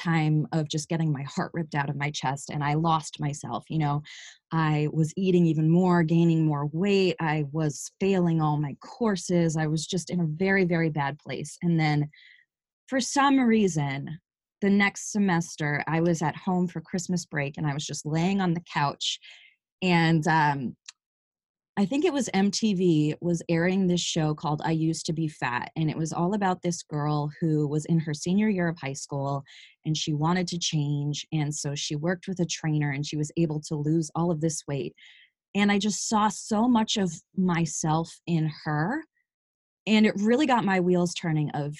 time 0.00 0.46
of 0.52 0.68
just 0.68 0.88
getting 0.88 1.12
my 1.12 1.22
heart 1.22 1.50
ripped 1.54 1.74
out 1.74 1.90
of 1.90 1.96
my 1.96 2.10
chest 2.10 2.50
and 2.50 2.64
I 2.64 2.74
lost 2.74 3.20
myself. 3.20 3.64
You 3.68 3.78
know, 3.78 4.02
I 4.52 4.88
was 4.92 5.12
eating 5.16 5.46
even 5.46 5.68
more, 5.68 6.02
gaining 6.02 6.44
more 6.44 6.66
weight. 6.72 7.16
I 7.20 7.44
was 7.52 7.90
failing 8.00 8.40
all 8.40 8.56
my 8.56 8.74
courses. 8.80 9.56
I 9.56 9.66
was 9.66 9.86
just 9.86 10.10
in 10.10 10.20
a 10.20 10.26
very, 10.26 10.64
very 10.64 10.90
bad 10.90 11.18
place. 11.18 11.56
And 11.62 11.78
then 11.78 12.08
for 12.88 13.00
some 13.00 13.38
reason, 13.38 14.18
the 14.60 14.70
next 14.70 15.12
semester, 15.12 15.82
I 15.86 16.00
was 16.00 16.22
at 16.22 16.36
home 16.36 16.68
for 16.68 16.80
Christmas 16.80 17.24
break 17.24 17.56
and 17.56 17.66
I 17.66 17.74
was 17.74 17.86
just 17.86 18.04
laying 18.04 18.40
on 18.40 18.52
the 18.52 18.64
couch 18.72 19.18
and 19.82 20.26
um, 20.26 20.76
I 21.80 21.86
think 21.86 22.04
it 22.04 22.12
was 22.12 22.28
MTV 22.34 23.14
was 23.22 23.42
airing 23.48 23.86
this 23.86 24.02
show 24.02 24.34
called 24.34 24.60
I 24.62 24.72
Used 24.72 25.06
to 25.06 25.14
Be 25.14 25.28
Fat. 25.28 25.70
And 25.76 25.88
it 25.88 25.96
was 25.96 26.12
all 26.12 26.34
about 26.34 26.60
this 26.60 26.82
girl 26.82 27.32
who 27.40 27.66
was 27.66 27.86
in 27.86 27.98
her 28.00 28.12
senior 28.12 28.50
year 28.50 28.68
of 28.68 28.76
high 28.78 28.92
school 28.92 29.42
and 29.86 29.96
she 29.96 30.12
wanted 30.12 30.46
to 30.48 30.58
change. 30.58 31.26
And 31.32 31.54
so 31.54 31.74
she 31.74 31.96
worked 31.96 32.28
with 32.28 32.38
a 32.40 32.44
trainer 32.44 32.90
and 32.90 33.06
she 33.06 33.16
was 33.16 33.32
able 33.38 33.62
to 33.62 33.76
lose 33.76 34.10
all 34.14 34.30
of 34.30 34.42
this 34.42 34.62
weight. 34.68 34.94
And 35.54 35.72
I 35.72 35.78
just 35.78 36.06
saw 36.06 36.28
so 36.28 36.68
much 36.68 36.98
of 36.98 37.14
myself 37.34 38.14
in 38.26 38.52
her. 38.64 39.02
And 39.86 40.04
it 40.04 40.12
really 40.18 40.44
got 40.44 40.66
my 40.66 40.80
wheels 40.80 41.14
turning 41.14 41.48
of 41.52 41.74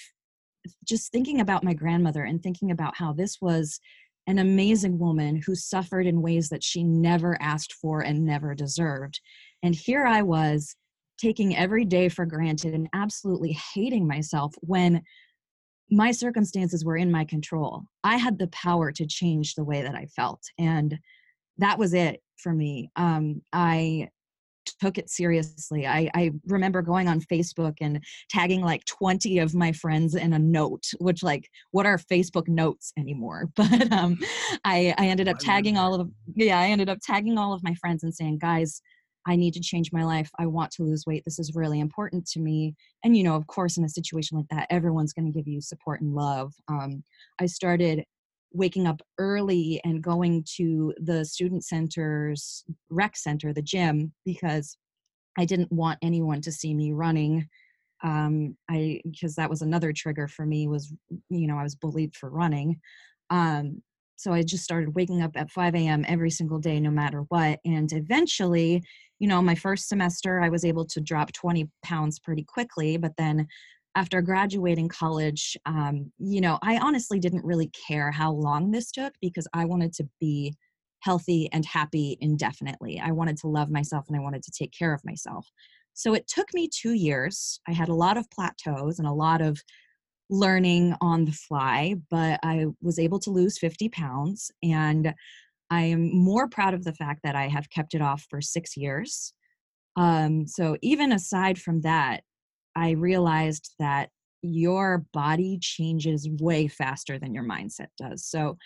just 0.83 1.11
thinking 1.11 1.41
about 1.41 1.63
my 1.63 1.75
grandmother 1.75 2.23
and 2.23 2.41
thinking 2.41 2.71
about 2.71 2.97
how 2.97 3.13
this 3.13 3.37
was 3.39 3.79
an 4.25 4.39
amazing 4.39 4.97
woman 4.97 5.41
who 5.45 5.53
suffered 5.53 6.07
in 6.07 6.23
ways 6.23 6.49
that 6.49 6.63
she 6.63 6.83
never 6.83 7.39
asked 7.39 7.73
for 7.73 8.01
and 8.01 8.25
never 8.25 8.55
deserved. 8.55 9.19
And 9.63 9.75
here 9.75 10.05
I 10.05 10.21
was 10.21 10.75
taking 11.19 11.55
every 11.55 11.85
day 11.85 12.09
for 12.09 12.25
granted 12.25 12.73
and 12.73 12.89
absolutely 12.93 13.57
hating 13.73 14.07
myself 14.07 14.53
when 14.61 15.01
my 15.91 16.11
circumstances 16.11 16.85
were 16.85 16.97
in 16.97 17.11
my 17.11 17.25
control. 17.25 17.83
I 18.03 18.17
had 18.17 18.39
the 18.39 18.47
power 18.47 18.91
to 18.93 19.05
change 19.05 19.55
the 19.55 19.63
way 19.63 19.81
that 19.81 19.93
I 19.93 20.05
felt. 20.05 20.41
And 20.57 20.97
that 21.57 21.77
was 21.77 21.93
it 21.93 22.21
for 22.37 22.53
me. 22.53 22.89
Um, 22.95 23.41
I 23.53 24.07
took 24.79 24.97
it 24.97 25.09
seriously. 25.09 25.85
I, 25.85 26.09
I 26.13 26.31
remember 26.47 26.81
going 26.81 27.07
on 27.07 27.19
Facebook 27.21 27.75
and 27.81 28.03
tagging 28.29 28.61
like 28.61 28.85
20 28.85 29.39
of 29.39 29.53
my 29.53 29.71
friends 29.71 30.15
in 30.15 30.33
a 30.33 30.39
note, 30.39 30.85
which 30.99 31.23
like 31.23 31.49
what 31.71 31.85
are 31.85 31.97
Facebook 31.97 32.47
notes 32.47 32.93
anymore? 32.97 33.49
But 33.55 33.91
um, 33.91 34.17
I, 34.65 34.93
I 34.97 35.07
ended 35.07 35.27
up 35.27 35.37
tagging 35.39 35.77
all 35.77 35.93
of 35.93 36.09
yeah, 36.35 36.59
I 36.59 36.67
ended 36.67 36.89
up 36.89 36.99
tagging 37.01 37.37
all 37.37 37.53
of 37.53 37.63
my 37.63 37.75
friends 37.75 38.03
and 38.03 38.13
saying, 38.13 38.39
guys, 38.39 38.81
I 39.27 39.35
need 39.35 39.53
to 39.53 39.59
change 39.59 39.91
my 39.91 40.03
life. 40.03 40.29
I 40.39 40.47
want 40.47 40.71
to 40.71 40.83
lose 40.83 41.05
weight. 41.05 41.23
This 41.25 41.39
is 41.39 41.55
really 41.55 41.79
important 41.79 42.25
to 42.29 42.39
me. 42.39 42.75
And, 43.03 43.15
you 43.15 43.23
know, 43.23 43.35
of 43.35 43.47
course, 43.47 43.77
in 43.77 43.83
a 43.83 43.89
situation 43.89 44.37
like 44.37 44.47
that, 44.49 44.67
everyone's 44.69 45.13
going 45.13 45.31
to 45.31 45.37
give 45.37 45.47
you 45.47 45.61
support 45.61 46.01
and 46.01 46.13
love. 46.13 46.53
Um, 46.67 47.03
I 47.39 47.45
started 47.45 48.03
waking 48.53 48.87
up 48.87 49.01
early 49.17 49.79
and 49.83 50.03
going 50.03 50.43
to 50.55 50.93
the 50.97 51.23
student 51.23 51.63
center's 51.63 52.63
rec 52.89 53.15
center, 53.15 53.53
the 53.53 53.61
gym, 53.61 54.11
because 54.25 54.77
I 55.37 55.45
didn't 55.45 55.71
want 55.71 55.99
anyone 56.01 56.41
to 56.41 56.51
see 56.51 56.73
me 56.73 56.91
running. 56.91 57.47
Um, 58.03 58.57
I 58.69 59.01
because 59.09 59.35
that 59.35 59.49
was 59.49 59.61
another 59.61 59.93
trigger 59.93 60.27
for 60.27 60.43
me 60.45 60.67
was 60.67 60.91
you 61.29 61.47
know 61.47 61.57
I 61.57 61.63
was 61.63 61.75
bullied 61.75 62.15
for 62.15 62.29
running. 62.29 62.79
Um, 63.29 63.81
so 64.15 64.33
I 64.33 64.43
just 64.43 64.63
started 64.63 64.93
waking 64.95 65.23
up 65.23 65.31
at 65.35 65.49
5 65.49 65.73
a.m. 65.73 66.05
every 66.07 66.29
single 66.29 66.59
day, 66.59 66.79
no 66.79 66.91
matter 66.91 67.21
what. 67.29 67.59
And 67.65 67.91
eventually, 67.91 68.83
you 69.21 69.27
know, 69.27 69.39
my 69.39 69.53
first 69.53 69.87
semester, 69.87 70.41
I 70.41 70.49
was 70.49 70.65
able 70.65 70.83
to 70.83 70.99
drop 70.99 71.31
20 71.31 71.69
pounds 71.83 72.17
pretty 72.17 72.43
quickly. 72.43 72.97
But 72.97 73.11
then 73.19 73.47
after 73.95 74.19
graduating 74.19 74.89
college, 74.89 75.55
um, 75.67 76.11
you 76.17 76.41
know, 76.41 76.57
I 76.63 76.79
honestly 76.79 77.19
didn't 77.19 77.45
really 77.45 77.69
care 77.87 78.09
how 78.09 78.31
long 78.31 78.71
this 78.71 78.89
took 78.89 79.13
because 79.21 79.47
I 79.53 79.65
wanted 79.65 79.93
to 79.93 80.09
be 80.19 80.55
healthy 81.01 81.47
and 81.53 81.63
happy 81.63 82.17
indefinitely. 82.19 82.99
I 82.99 83.11
wanted 83.11 83.37
to 83.37 83.47
love 83.47 83.69
myself 83.69 84.05
and 84.07 84.17
I 84.17 84.21
wanted 84.21 84.41
to 84.41 84.51
take 84.51 84.71
care 84.71 84.91
of 84.91 85.05
myself. 85.05 85.47
So 85.93 86.15
it 86.15 86.27
took 86.27 86.51
me 86.55 86.67
two 86.67 86.93
years. 86.93 87.59
I 87.67 87.73
had 87.73 87.89
a 87.89 87.93
lot 87.93 88.17
of 88.17 88.27
plateaus 88.31 88.97
and 88.97 89.07
a 89.07 89.13
lot 89.13 89.41
of 89.43 89.61
learning 90.31 90.95
on 90.99 91.25
the 91.25 91.31
fly, 91.31 91.93
but 92.09 92.39
I 92.41 92.65
was 92.81 92.97
able 92.97 93.19
to 93.19 93.29
lose 93.29 93.59
50 93.59 93.87
pounds. 93.89 94.49
And 94.63 95.13
I 95.71 95.83
am 95.83 96.13
more 96.13 96.47
proud 96.47 96.73
of 96.73 96.83
the 96.83 96.93
fact 96.93 97.21
that 97.23 97.35
I 97.35 97.47
have 97.47 97.69
kept 97.69 97.95
it 97.95 98.01
off 98.01 98.27
for 98.29 98.41
six 98.41 98.77
years. 98.77 99.33
Um, 99.95 100.45
so, 100.45 100.77
even 100.81 101.11
aside 101.11 101.59
from 101.59 101.81
that, 101.81 102.21
I 102.75 102.91
realized 102.91 103.73
that 103.79 104.09
your 104.41 105.05
body 105.13 105.57
changes 105.61 106.29
way 106.39 106.67
faster 106.67 107.17
than 107.17 107.33
your 107.33 107.43
mindset 107.43 107.87
does. 107.97 108.25
So, 108.25 108.57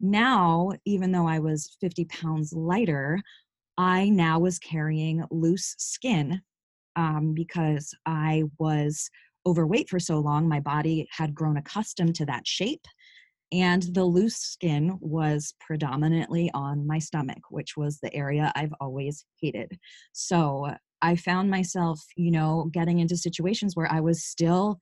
now, 0.00 0.72
even 0.84 1.12
though 1.12 1.28
I 1.28 1.38
was 1.38 1.76
50 1.80 2.06
pounds 2.06 2.52
lighter, 2.52 3.20
I 3.76 4.08
now 4.08 4.38
was 4.38 4.58
carrying 4.58 5.22
loose 5.30 5.74
skin 5.78 6.40
um, 6.96 7.34
because 7.34 7.94
I 8.06 8.44
was 8.58 9.10
overweight 9.46 9.90
for 9.90 10.00
so 10.00 10.18
long, 10.18 10.48
my 10.48 10.60
body 10.60 11.06
had 11.10 11.34
grown 11.34 11.56
accustomed 11.56 12.14
to 12.16 12.26
that 12.26 12.46
shape. 12.46 12.86
And 13.54 13.84
the 13.94 14.04
loose 14.04 14.36
skin 14.36 14.98
was 15.00 15.54
predominantly 15.60 16.50
on 16.54 16.84
my 16.84 16.98
stomach, 16.98 17.38
which 17.50 17.76
was 17.76 18.00
the 18.00 18.12
area 18.12 18.50
I've 18.56 18.74
always 18.80 19.24
hated. 19.40 19.78
So 20.12 20.74
I 21.02 21.14
found 21.14 21.50
myself, 21.50 22.00
you 22.16 22.32
know, 22.32 22.68
getting 22.72 22.98
into 22.98 23.16
situations 23.16 23.76
where 23.76 23.90
I 23.92 24.00
was 24.00 24.24
still 24.24 24.78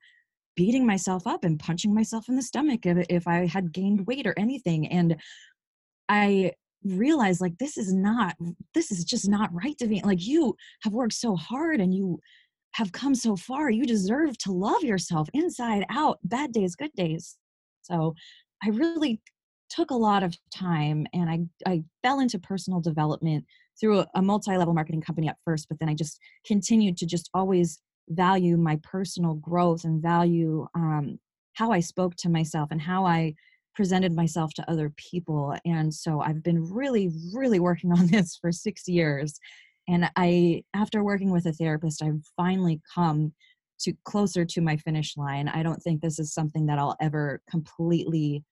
beating 0.55 0.87
myself 0.87 1.27
up 1.27 1.43
and 1.43 1.59
punching 1.59 1.93
myself 1.93 2.29
in 2.29 2.35
the 2.35 2.41
stomach 2.41 2.85
if, 2.85 3.05
if 3.09 3.27
I 3.27 3.45
had 3.45 3.73
gained 3.73 4.07
weight 4.07 4.25
or 4.25 4.33
anything. 4.37 4.87
And 4.87 5.17
I 6.09 6.53
realized 6.83 7.41
like 7.41 7.57
this 7.59 7.77
is 7.77 7.93
not 7.93 8.35
this 8.73 8.91
is 8.91 9.05
just 9.05 9.29
not 9.29 9.49
right 9.53 9.77
to 9.77 9.87
me 9.87 10.01
like 10.03 10.21
you 10.21 10.53
have 10.81 10.91
worked 10.91 11.13
so 11.13 11.33
hard 11.33 11.79
and 11.79 11.93
you 11.93 12.19
have 12.73 12.91
come 12.91 13.13
so 13.13 13.35
far. 13.35 13.69
You 13.69 13.85
deserve 13.85 14.37
to 14.39 14.51
love 14.51 14.83
yourself 14.83 15.29
inside 15.33 15.85
out, 15.89 16.17
bad 16.23 16.51
days, 16.51 16.75
good 16.75 16.91
days. 16.95 17.37
So 17.83 18.15
I 18.63 18.69
really 18.69 19.21
took 19.69 19.91
a 19.91 19.95
lot 19.95 20.23
of 20.23 20.35
time 20.55 21.07
and 21.13 21.29
I, 21.29 21.39
I 21.69 21.83
fell 22.03 22.19
into 22.19 22.37
personal 22.37 22.79
development 22.79 23.45
through 23.79 23.99
a, 23.99 24.07
a 24.15 24.21
multi-level 24.21 24.73
marketing 24.73 25.01
company 25.01 25.27
at 25.27 25.37
first, 25.43 25.67
but 25.67 25.79
then 25.79 25.89
I 25.89 25.95
just 25.95 26.19
continued 26.45 26.97
to 26.97 27.05
just 27.05 27.29
always 27.33 27.79
value 28.09 28.57
my 28.57 28.79
personal 28.83 29.35
growth 29.35 29.83
and 29.83 30.01
value 30.01 30.67
um, 30.75 31.19
how 31.53 31.71
I 31.71 31.79
spoke 31.79 32.15
to 32.17 32.29
myself 32.29 32.69
and 32.71 32.81
how 32.81 33.05
I 33.05 33.33
presented 33.73 34.13
myself 34.13 34.53
to 34.53 34.69
other 34.69 34.93
people. 34.97 35.55
And 35.65 35.91
so 35.91 36.21
I've 36.21 36.43
been 36.43 36.71
really, 36.71 37.11
really 37.33 37.59
working 37.59 37.91
on 37.97 38.07
this 38.07 38.37
for 38.39 38.51
six 38.51 38.87
years 38.87 39.39
and 39.87 40.09
i 40.15 40.63
after 40.73 41.03
working 41.03 41.31
with 41.31 41.45
a 41.45 41.53
therapist 41.53 42.01
i've 42.01 42.21
finally 42.35 42.81
come 42.93 43.33
to 43.79 43.93
closer 44.05 44.45
to 44.45 44.61
my 44.61 44.77
finish 44.77 45.17
line 45.17 45.47
i 45.49 45.63
don't 45.63 45.81
think 45.81 46.01
this 46.01 46.19
is 46.19 46.33
something 46.33 46.65
that 46.65 46.79
i'll 46.79 46.95
ever 47.01 47.41
completely 47.49 48.43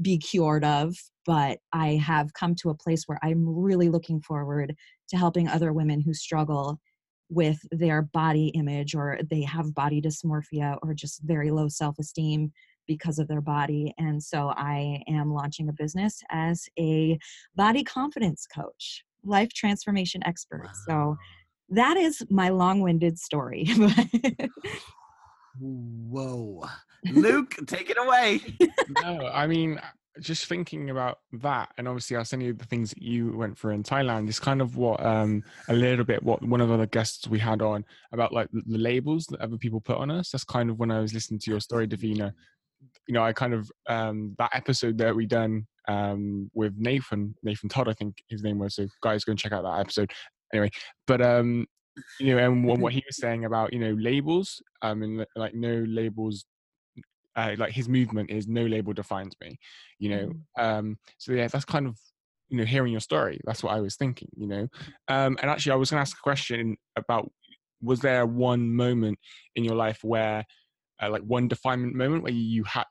be 0.00 0.18
cured 0.18 0.64
of 0.64 0.94
but 1.26 1.58
i 1.72 1.88
have 1.94 2.32
come 2.34 2.54
to 2.54 2.70
a 2.70 2.74
place 2.74 3.04
where 3.06 3.18
i'm 3.22 3.44
really 3.46 3.88
looking 3.88 4.20
forward 4.20 4.74
to 5.08 5.16
helping 5.16 5.48
other 5.48 5.72
women 5.72 6.00
who 6.00 6.14
struggle 6.14 6.78
with 7.28 7.60
their 7.70 8.02
body 8.02 8.48
image 8.48 8.94
or 8.94 9.18
they 9.30 9.42
have 9.42 9.74
body 9.74 10.00
dysmorphia 10.00 10.76
or 10.82 10.94
just 10.94 11.22
very 11.22 11.50
low 11.50 11.68
self-esteem 11.68 12.50
because 12.88 13.18
of 13.20 13.28
their 13.28 13.40
body 13.40 13.94
and 13.98 14.22
so 14.22 14.52
i 14.56 15.00
am 15.08 15.32
launching 15.32 15.68
a 15.68 15.72
business 15.72 16.20
as 16.30 16.68
a 16.78 17.18
body 17.54 17.84
confidence 17.84 18.46
coach 18.46 19.04
life 19.24 19.52
transformation 19.52 20.22
expert. 20.26 20.64
Wow. 20.64 20.72
So 20.86 21.16
that 21.70 21.96
is 21.96 22.22
my 22.30 22.48
long-winded 22.48 23.18
story. 23.18 23.68
Whoa. 25.58 26.64
Luke, 27.12 27.56
take 27.66 27.90
it 27.90 27.98
away. 27.98 28.40
no, 29.02 29.26
I 29.32 29.46
mean, 29.46 29.80
just 30.20 30.46
thinking 30.46 30.90
about 30.90 31.18
that, 31.32 31.70
and 31.78 31.88
obviously 31.88 32.16
I'll 32.16 32.24
send 32.24 32.42
you 32.42 32.52
the 32.52 32.66
things 32.66 32.90
that 32.90 33.02
you 33.02 33.36
went 33.36 33.58
through 33.58 33.74
in 33.74 33.82
Thailand 33.82 34.28
is 34.28 34.38
kind 34.38 34.60
of 34.60 34.76
what 34.76 35.04
um 35.04 35.42
a 35.68 35.72
little 35.72 36.04
bit 36.04 36.22
what 36.22 36.42
one 36.42 36.60
of 36.60 36.68
the 36.68 36.74
other 36.74 36.86
guests 36.86 37.28
we 37.28 37.38
had 37.38 37.62
on 37.62 37.84
about 38.12 38.32
like 38.32 38.48
the 38.52 38.78
labels 38.78 39.26
that 39.26 39.40
other 39.40 39.56
people 39.56 39.80
put 39.80 39.96
on 39.96 40.10
us. 40.10 40.30
That's 40.30 40.44
kind 40.44 40.70
of 40.70 40.78
when 40.78 40.90
I 40.90 41.00
was 41.00 41.14
listening 41.14 41.40
to 41.40 41.50
your 41.50 41.60
story, 41.60 41.88
Davina. 41.88 42.32
You 43.06 43.14
know, 43.14 43.22
I 43.22 43.32
kind 43.32 43.54
of 43.54 43.70
um 43.88 44.34
that 44.38 44.50
episode 44.54 44.98
that 44.98 45.14
we 45.14 45.26
done 45.26 45.66
um, 45.88 46.50
with 46.54 46.74
Nathan, 46.76 47.34
Nathan 47.42 47.68
Todd, 47.68 47.88
I 47.88 47.94
think 47.94 48.16
his 48.28 48.42
name 48.42 48.58
was. 48.58 48.76
So 48.76 48.86
guys, 49.02 49.24
go 49.24 49.30
and 49.30 49.38
check 49.38 49.52
out 49.52 49.62
that 49.62 49.80
episode. 49.80 50.12
Anyway, 50.52 50.70
but 51.06 51.20
um, 51.20 51.66
you 52.18 52.34
know, 52.34 52.38
and 52.38 52.64
what, 52.64 52.92
he 52.92 53.02
was 53.06 53.16
saying 53.16 53.44
about 53.44 53.72
you 53.72 53.78
know 53.78 53.92
labels, 53.92 54.62
um, 54.82 55.02
and 55.02 55.26
like 55.36 55.54
no 55.54 55.84
labels. 55.86 56.44
Uh, 57.36 57.54
like 57.58 57.72
his 57.72 57.88
movement 57.88 58.28
is 58.28 58.48
no 58.48 58.66
label 58.66 58.92
defines 58.92 59.34
me, 59.40 59.56
you 60.00 60.10
know. 60.10 60.32
Mm. 60.58 60.62
Um, 60.62 60.98
so 61.16 61.32
yeah, 61.32 61.46
that's 61.46 61.64
kind 61.64 61.86
of 61.86 61.96
you 62.48 62.58
know 62.58 62.64
hearing 62.64 62.92
your 62.92 63.00
story. 63.00 63.40
That's 63.44 63.62
what 63.62 63.72
I 63.72 63.80
was 63.80 63.96
thinking, 63.96 64.28
you 64.36 64.48
know. 64.48 64.68
Um, 65.08 65.38
and 65.40 65.50
actually, 65.50 65.72
I 65.72 65.76
was 65.76 65.90
going 65.90 65.98
to 65.98 66.02
ask 66.02 66.16
a 66.18 66.22
question 66.22 66.76
about: 66.96 67.30
Was 67.80 68.00
there 68.00 68.26
one 68.26 68.74
moment 68.74 69.18
in 69.54 69.64
your 69.64 69.76
life 69.76 70.00
where, 70.02 70.44
uh, 71.00 71.08
like, 71.08 71.22
one 71.22 71.46
definement 71.46 71.94
moment 71.94 72.24
where 72.24 72.32
you 72.32 72.64
had 72.64 72.84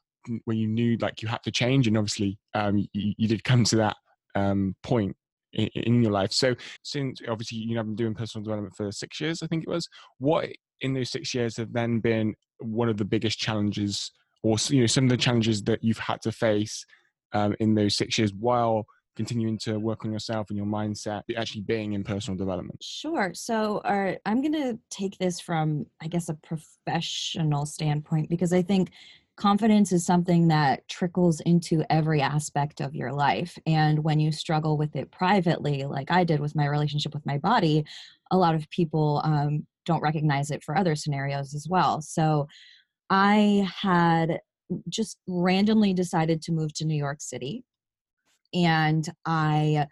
when 0.46 0.58
you 0.58 0.68
knew 0.68 0.98
like 0.98 1.22
you 1.22 1.28
had 1.28 1.42
to 1.44 1.52
change 1.52 1.88
and 1.88 1.98
obviously 1.98 2.38
um, 2.54 2.78
you, 2.94 3.14
you, 3.18 3.28
did 3.28 3.44
come 3.44 3.64
to 3.64 3.78
that 3.78 3.96
um, 4.36 4.76
point 4.84 5.16
in, 5.54 6.04
your 6.04 6.12
life 6.12 6.32
so 6.32 6.56
since 6.84 7.22
obviously 7.28 7.58
you 7.58 7.76
have 7.78 7.86
been 7.86 7.96
doing 7.96 8.14
personal 8.14 8.44
development 8.44 8.74
for 8.76 8.92
six 8.92 9.20
years 9.20 9.42
i 9.42 9.48
think 9.48 9.64
it 9.64 9.70
was 9.70 9.88
what 10.20 10.48
in 10.82 10.94
those 10.94 11.10
six 11.10 11.34
years 11.34 11.58
have 11.58 11.74
then 11.74 12.00
been 12.00 12.34
one 12.60 12.90
of 12.90 12.98
the 12.98 13.06
biggest 13.06 13.40
challenges 13.40 14.12
or 14.44 14.58
you 14.70 14.82
know 14.82 14.88
some 14.88 15.06
of 15.06 15.10
the 15.10 15.18
challenges 15.18 15.64
that 15.64 15.84
you've 15.84 15.98
had 15.98 16.22
to 16.22 16.32
face 16.32 16.86
um, 17.34 17.56
in 17.60 17.76
those 17.76 17.96
six 17.96 18.18
years 18.18 18.34
while 18.34 18.86
continuing 19.20 19.58
to 19.58 19.78
work 19.78 20.06
on 20.06 20.14
yourself 20.14 20.50
and 20.50 20.56
your 20.56 20.66
mindset, 20.66 21.24
actually 21.36 21.60
being 21.60 21.92
in 21.92 22.06
personal 22.06 22.38
development? 22.38 22.82
Sure. 22.82 23.32
So, 23.34 23.80
uh, 23.80 24.16
I'm 24.26 24.42
going 24.42 24.54
to 24.54 24.80
take 24.90 25.18
this 25.18 25.42
from, 25.42 25.86
I 26.02 26.08
guess, 26.08 26.30
a 26.30 26.36
professional 26.36 27.66
standpoint 27.66 28.30
because 28.30 28.54
I 28.54 28.62
think 28.62 28.92
confidence 29.40 29.92
is 29.92 30.06
something 30.06 30.50
that 30.50 30.88
trickles 30.90 31.40
into 31.42 31.84
every 31.90 32.22
aspect 32.22 32.82
of 32.82 32.94
your 32.94 33.12
life. 33.12 33.58
And 33.66 34.04
when 34.04 34.20
you 34.20 34.32
struggle 34.32 34.78
with 34.78 34.96
it 34.96 35.12
privately, 35.12 35.86
like 35.86 36.12
I 36.12 36.24
did 36.26 36.42
with 36.42 36.56
my 36.56 36.66
relationship 36.68 37.14
with 37.14 37.26
my 37.26 37.38
body, 37.38 37.86
a 38.32 38.38
lot 38.38 38.54
of 38.54 38.70
people 38.70 39.22
um, 39.24 39.66
don't 39.86 40.02
recognize 40.02 40.52
it 40.52 40.64
for 40.64 40.78
other 40.78 40.96
scenarios 40.96 41.56
as 41.56 41.68
well. 41.70 42.02
So, 42.02 42.48
I 43.10 43.68
had 43.82 44.40
just 44.88 45.18
randomly 45.28 45.94
decided 45.94 46.44
to 46.44 46.52
move 46.52 46.74
to 46.76 46.86
New 46.86 46.96
York 46.96 47.22
City. 47.22 47.64
And 48.54 49.08
I, 49.26 49.88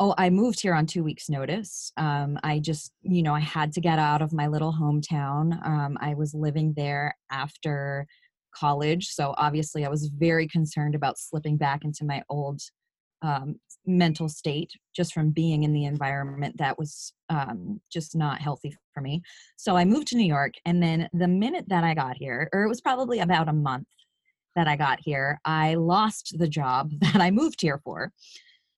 oh, 0.00 0.14
I 0.16 0.30
moved 0.30 0.60
here 0.60 0.72
on 0.74 0.86
two 0.86 1.04
weeks' 1.04 1.28
notice. 1.28 1.92
Um, 1.98 2.38
I 2.42 2.58
just, 2.58 2.92
you 3.02 3.22
know, 3.22 3.34
I 3.34 3.40
had 3.40 3.72
to 3.72 3.82
get 3.82 3.98
out 3.98 4.22
of 4.22 4.32
my 4.32 4.46
little 4.46 4.72
hometown. 4.72 5.62
Um, 5.66 5.98
I 6.00 6.14
was 6.14 6.32
living 6.32 6.72
there 6.74 7.14
after 7.30 8.06
college. 8.54 9.08
So 9.08 9.34
obviously, 9.36 9.84
I 9.84 9.88
was 9.88 10.06
very 10.08 10.46
concerned 10.48 10.94
about 10.94 11.18
slipping 11.18 11.56
back 11.56 11.84
into 11.84 12.04
my 12.04 12.22
old 12.28 12.60
um, 13.22 13.56
mental 13.86 14.28
state 14.28 14.72
just 14.94 15.14
from 15.14 15.30
being 15.30 15.62
in 15.62 15.72
the 15.72 15.84
environment 15.84 16.56
that 16.58 16.78
was 16.78 17.12
um, 17.28 17.80
just 17.90 18.16
not 18.16 18.40
healthy 18.40 18.76
for 18.92 19.00
me. 19.00 19.22
So 19.56 19.76
I 19.76 19.84
moved 19.84 20.08
to 20.08 20.16
New 20.16 20.26
York, 20.26 20.54
and 20.64 20.82
then 20.82 21.08
the 21.12 21.28
minute 21.28 21.66
that 21.68 21.84
I 21.84 21.94
got 21.94 22.16
here, 22.16 22.48
or 22.52 22.64
it 22.64 22.68
was 22.68 22.80
probably 22.80 23.20
about 23.20 23.48
a 23.48 23.52
month 23.52 23.86
that 24.56 24.68
I 24.68 24.76
got 24.76 24.98
here, 25.00 25.40
I 25.44 25.74
lost 25.74 26.36
the 26.38 26.48
job 26.48 26.90
that 27.00 27.20
I 27.20 27.30
moved 27.30 27.60
here 27.60 27.80
for. 27.84 28.12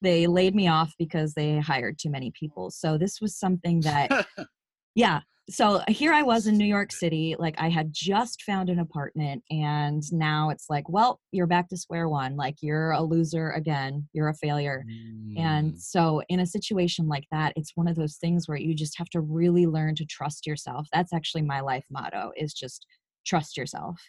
They 0.03 0.27
laid 0.27 0.55
me 0.55 0.69
off 0.69 0.93
because 0.99 1.33
they 1.33 1.59
hired 1.59 1.99
too 1.99 2.11
many 2.11 2.31
people. 2.39 2.71
So 2.71 2.99
this 2.99 3.21
was 3.21 3.37
something 3.37 3.81
that, 3.81 4.27
yeah, 4.95 5.21
so 5.51 5.83
here 5.89 6.13
I 6.13 6.23
was 6.23 6.47
in 6.47 6.57
New 6.57 6.65
York 6.65 6.91
City, 6.91 7.37
like 7.39 7.55
I 7.59 7.69
had 7.69 7.93
just 7.93 8.43
found 8.43 8.71
an 8.71 8.79
apartment, 8.79 9.43
and 9.51 10.03
now 10.11 10.49
it's 10.49 10.71
like, 10.71 10.89
well, 10.89 11.21
you're 11.33 11.47
back 11.47 11.69
to 11.69 11.77
square 11.77 12.09
one. 12.09 12.37
Like 12.37 12.57
you're 12.63 12.93
a 12.93 13.03
loser 13.03 13.51
again, 13.51 14.09
you're 14.15 14.29
a 14.29 14.35
failure. 14.35 14.85
Mm. 14.89 15.39
And 15.39 15.79
so, 15.79 16.23
in 16.31 16.41
a 16.41 16.47
situation 16.47 17.09
like 17.09 17.27
that, 17.31 17.53
it's 17.57 17.73
one 17.75 17.89
of 17.89 17.97
those 17.97 18.17
things 18.17 18.49
where 18.49 18.57
you 18.57 18.75
just 18.75 18.97
have 18.97 19.11
to 19.11 19.21
really 19.21 19.67
learn 19.67 19.95
to 19.97 20.07
trust 20.07 20.47
yourself. 20.47 20.89
That's 20.93 21.13
actually 21.13 21.43
my 21.43 21.61
life 21.61 21.85
motto: 21.91 22.33
is 22.37 22.55
just 22.55 22.87
trust 23.27 23.57
yourself. 23.57 24.01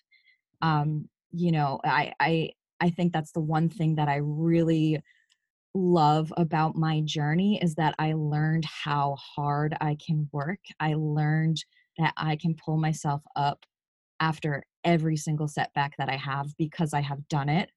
Um, 0.62 1.10
you 1.32 1.52
know, 1.52 1.82
I 1.84 2.14
I 2.20 2.52
I 2.80 2.90
think 2.92 3.12
that's 3.12 3.34
the 3.34 3.42
one 3.42 3.68
thing 3.68 3.96
that 3.96 4.08
I 4.08 4.18
really 4.22 5.02
love 5.76 6.34
about 6.38 6.76
my 6.76 7.02
journey 7.02 7.60
is 7.62 7.76
that 7.76 7.94
I 8.00 8.14
learned 8.14 8.66
how 8.66 9.16
hard 9.20 9.76
I 9.82 9.98
can 10.04 10.30
work. 10.32 10.60
I 10.80 10.96
learned 10.96 11.64
that 11.98 12.14
I 12.18 12.38
can 12.38 12.56
pull 12.56 12.78
myself 12.78 13.22
up 13.36 13.66
after 14.20 14.64
every 14.84 15.18
single 15.18 15.48
setback 15.48 15.96
that 15.98 16.10
I 16.10 16.16
have 16.16 16.48
because 16.58 16.94
I 16.94 17.02
have 17.02 17.28
done 17.28 17.50
it. 17.50 17.70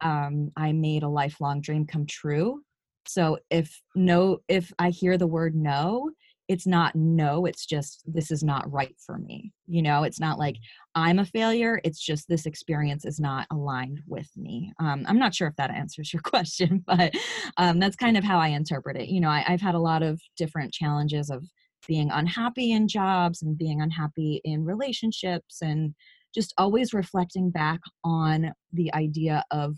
Um, 0.00 0.50
I 0.56 0.72
made 0.72 1.02
a 1.02 1.08
lifelong 1.08 1.60
dream 1.60 1.86
come 1.86 2.06
true. 2.06 2.62
So 3.06 3.38
if 3.50 3.80
no, 3.94 4.40
if 4.48 4.72
I 4.78 4.90
hear 4.90 5.16
the 5.16 5.26
word 5.26 5.54
no, 5.54 6.10
it's 6.48 6.66
not 6.66 6.94
no 6.96 7.44
it's 7.44 7.66
just 7.66 8.02
this 8.06 8.30
is 8.30 8.42
not 8.42 8.70
right 8.72 8.96
for 9.04 9.18
me. 9.18 9.52
You 9.66 9.82
know 9.82 10.02
it's 10.02 10.20
not 10.20 10.38
like 10.38 10.56
i'm 10.94 11.18
a 11.18 11.24
failure. 11.24 11.80
It's 11.84 12.00
just 12.00 12.28
this 12.28 12.46
experience 12.46 13.04
is 13.04 13.20
not 13.20 13.46
aligned 13.50 14.00
with 14.06 14.28
me. 14.36 14.72
Um, 14.80 15.04
i'm 15.06 15.18
not 15.18 15.34
sure 15.34 15.48
if 15.48 15.56
that 15.56 15.70
answers 15.74 16.12
your 16.12 16.22
question 16.22 16.82
but 16.86 17.14
um, 17.58 17.78
that's 17.78 17.96
kind 17.96 18.16
of 18.16 18.24
how 18.24 18.38
i 18.38 18.48
interpret 18.48 18.96
it. 18.96 19.08
You 19.08 19.20
know 19.20 19.30
I, 19.30 19.44
i've 19.46 19.60
had 19.60 19.74
a 19.74 19.80
lot 19.80 20.02
of 20.02 20.20
different 20.36 20.72
challenges 20.72 21.30
of 21.30 21.44
being 21.86 22.10
unhappy 22.10 22.72
in 22.72 22.88
jobs 22.88 23.42
and 23.42 23.56
being 23.56 23.80
unhappy 23.80 24.40
in 24.44 24.64
relationships 24.64 25.58
and 25.62 25.94
just 26.34 26.52
always 26.58 26.92
reflecting 26.92 27.50
back 27.50 27.80
on 28.04 28.52
the 28.72 28.92
idea 28.94 29.44
of 29.50 29.76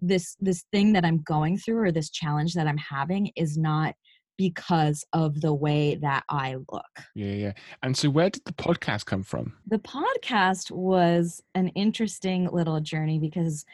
this 0.00 0.36
this 0.40 0.64
thing 0.72 0.92
that 0.92 1.04
i'm 1.04 1.22
going 1.22 1.58
through 1.58 1.78
or 1.78 1.92
this 1.92 2.10
challenge 2.10 2.54
that 2.54 2.66
i'm 2.66 2.78
having 2.78 3.30
is 3.36 3.58
not 3.58 3.94
because 4.40 5.04
of 5.12 5.42
the 5.42 5.52
way 5.52 5.96
that 5.96 6.24
I 6.30 6.56
look. 6.72 7.02
Yeah, 7.14 7.32
yeah. 7.32 7.52
And 7.82 7.94
so 7.94 8.08
where 8.08 8.30
did 8.30 8.42
the 8.46 8.54
podcast 8.54 9.04
come 9.04 9.22
from? 9.22 9.52
The 9.66 9.78
podcast 9.80 10.70
was 10.70 11.42
an 11.54 11.68
interesting 11.68 12.48
little 12.50 12.80
journey 12.80 13.18
because 13.18 13.66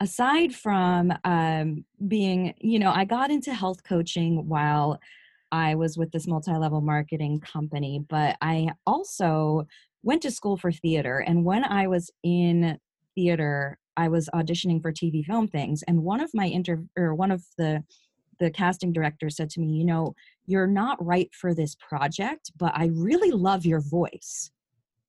aside 0.00 0.52
from 0.52 1.12
um, 1.22 1.84
being, 2.08 2.52
you 2.58 2.80
know, 2.80 2.90
I 2.90 3.04
got 3.04 3.30
into 3.30 3.54
health 3.54 3.84
coaching 3.84 4.48
while 4.48 4.98
I 5.52 5.76
was 5.76 5.96
with 5.96 6.10
this 6.10 6.26
multi 6.26 6.50
level 6.50 6.80
marketing 6.80 7.38
company, 7.38 8.04
but 8.08 8.36
I 8.40 8.70
also 8.88 9.68
went 10.02 10.22
to 10.22 10.32
school 10.32 10.56
for 10.56 10.72
theater. 10.72 11.20
And 11.20 11.44
when 11.44 11.62
I 11.62 11.86
was 11.86 12.10
in 12.24 12.76
theater, 13.14 13.78
I 13.96 14.08
was 14.08 14.28
auditioning 14.34 14.82
for 14.82 14.90
TV 14.90 15.24
film 15.24 15.46
things. 15.46 15.84
And 15.86 16.02
one 16.02 16.18
of 16.18 16.32
my 16.34 16.46
inter 16.46 16.82
or 16.96 17.14
one 17.14 17.30
of 17.30 17.44
the 17.56 17.84
the 18.38 18.50
casting 18.50 18.92
director 18.92 19.30
said 19.30 19.50
to 19.50 19.60
me, 19.60 19.68
You 19.68 19.84
know, 19.84 20.14
you're 20.46 20.66
not 20.66 21.04
right 21.04 21.30
for 21.34 21.54
this 21.54 21.74
project, 21.76 22.52
but 22.56 22.72
I 22.74 22.90
really 22.94 23.30
love 23.30 23.66
your 23.66 23.80
voice. 23.80 24.50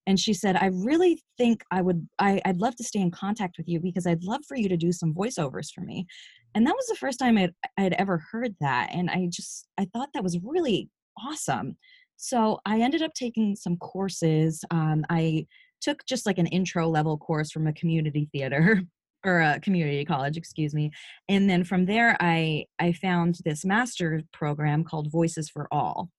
And 0.07 0.19
she 0.19 0.33
said, 0.33 0.55
I 0.55 0.67
really 0.67 1.21
think 1.37 1.63
I 1.69 1.81
would, 1.83 2.07
I, 2.17 2.41
would 2.47 2.59
love 2.59 2.75
to 2.77 2.83
stay 2.83 2.99
in 2.99 3.11
contact 3.11 3.57
with 3.57 3.67
you 3.67 3.79
because 3.79 4.07
I'd 4.07 4.23
love 4.23 4.41
for 4.47 4.57
you 4.57 4.67
to 4.67 4.77
do 4.77 4.91
some 4.91 5.13
voiceovers 5.13 5.71
for 5.71 5.81
me. 5.81 6.07
And 6.55 6.65
that 6.65 6.75
was 6.75 6.87
the 6.87 6.95
first 6.95 7.19
time 7.19 7.37
I'd, 7.37 7.53
I'd 7.77 7.93
ever 7.93 8.17
heard 8.31 8.55
that. 8.59 8.89
And 8.91 9.09
I 9.11 9.27
just, 9.29 9.67
I 9.77 9.85
thought 9.93 10.09
that 10.15 10.23
was 10.23 10.39
really 10.43 10.89
awesome. 11.23 11.77
So 12.17 12.59
I 12.65 12.81
ended 12.81 13.03
up 13.03 13.13
taking 13.13 13.55
some 13.55 13.77
courses. 13.77 14.65
Um, 14.71 15.05
I 15.09 15.45
took 15.79 16.05
just 16.05 16.25
like 16.25 16.37
an 16.37 16.47
intro 16.47 16.87
level 16.87 17.17
course 17.17 17.51
from 17.51 17.67
a 17.67 17.73
community 17.73 18.27
theater 18.31 18.81
or 19.25 19.41
a 19.41 19.59
community 19.59 20.05
college 20.05 20.37
excuse 20.37 20.73
me 20.73 20.91
and 21.27 21.49
then 21.49 21.63
from 21.63 21.85
there 21.85 22.15
i 22.19 22.65
i 22.79 22.91
found 22.93 23.37
this 23.45 23.65
master 23.65 24.21
program 24.31 24.83
called 24.83 25.11
voices 25.11 25.49
for 25.49 25.67
all 25.71 26.09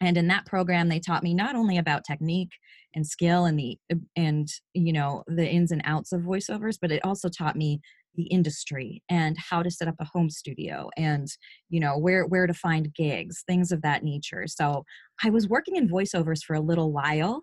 and 0.00 0.16
in 0.16 0.28
that 0.28 0.46
program 0.46 0.88
they 0.88 1.00
taught 1.00 1.22
me 1.22 1.34
not 1.34 1.56
only 1.56 1.78
about 1.78 2.04
technique 2.04 2.52
and 2.94 3.06
skill 3.06 3.44
and 3.44 3.58
the 3.58 3.78
uh, 3.92 3.96
and 4.16 4.48
you 4.74 4.92
know 4.92 5.22
the 5.26 5.46
ins 5.46 5.72
and 5.72 5.82
outs 5.84 6.12
of 6.12 6.22
voiceovers 6.22 6.76
but 6.80 6.92
it 6.92 7.04
also 7.04 7.28
taught 7.28 7.56
me 7.56 7.80
the 8.16 8.24
industry 8.24 9.02
and 9.10 9.36
how 9.38 9.62
to 9.62 9.70
set 9.70 9.88
up 9.88 9.94
a 10.00 10.04
home 10.04 10.30
studio 10.30 10.88
and 10.96 11.28
you 11.68 11.78
know 11.78 11.98
where 11.98 12.24
where 12.26 12.46
to 12.46 12.54
find 12.54 12.94
gigs 12.94 13.44
things 13.46 13.70
of 13.70 13.82
that 13.82 14.02
nature. 14.02 14.46
So 14.46 14.84
i 15.22 15.30
was 15.30 15.48
working 15.48 15.76
in 15.76 15.88
voiceovers 15.88 16.42
for 16.42 16.54
a 16.54 16.60
little 16.60 16.92
while 16.92 17.42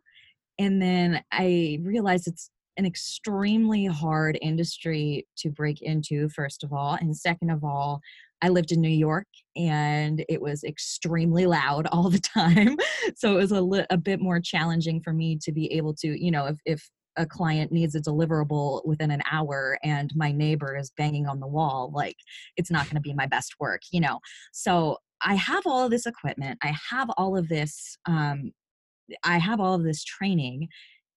and 0.59 0.81
then 0.81 1.23
i 1.31 1.79
realized 1.81 2.27
it's 2.27 2.49
an 2.77 2.85
extremely 2.85 3.85
hard 3.85 4.37
industry 4.41 5.27
to 5.37 5.49
break 5.49 5.81
into, 5.81 6.29
first 6.29 6.63
of 6.63 6.73
all. 6.73 6.95
And 6.99 7.15
second 7.15 7.49
of 7.49 7.63
all, 7.63 8.01
I 8.41 8.49
lived 8.49 8.71
in 8.71 8.81
New 8.81 8.89
York 8.89 9.27
and 9.55 10.25
it 10.27 10.41
was 10.41 10.63
extremely 10.63 11.45
loud 11.45 11.87
all 11.91 12.09
the 12.09 12.19
time. 12.19 12.77
so 13.15 13.33
it 13.33 13.37
was 13.37 13.51
a, 13.51 13.61
li- 13.61 13.85
a 13.89 13.97
bit 13.97 14.19
more 14.19 14.39
challenging 14.39 15.01
for 15.01 15.13
me 15.13 15.37
to 15.43 15.51
be 15.51 15.71
able 15.73 15.93
to, 15.95 16.23
you 16.23 16.31
know, 16.31 16.47
if, 16.47 16.57
if 16.65 16.89
a 17.15 17.25
client 17.25 17.71
needs 17.71 17.95
a 17.95 18.01
deliverable 18.01 18.83
within 18.85 19.11
an 19.11 19.21
hour 19.31 19.77
and 19.83 20.11
my 20.15 20.31
neighbor 20.31 20.75
is 20.75 20.91
banging 20.97 21.27
on 21.27 21.39
the 21.39 21.47
wall, 21.47 21.91
like 21.93 22.17
it's 22.57 22.71
not 22.71 22.85
going 22.85 22.95
to 22.95 23.01
be 23.01 23.13
my 23.13 23.27
best 23.27 23.53
work, 23.59 23.81
you 23.91 24.01
know. 24.01 24.19
So 24.51 24.97
I 25.21 25.35
have 25.35 25.63
all 25.65 25.85
of 25.85 25.91
this 25.91 26.05
equipment, 26.05 26.57
I 26.63 26.73
have 26.89 27.09
all 27.17 27.37
of 27.37 27.47
this, 27.47 27.97
um, 28.07 28.51
I 29.23 29.37
have 29.37 29.59
all 29.59 29.75
of 29.75 29.83
this 29.83 30.03
training. 30.03 30.67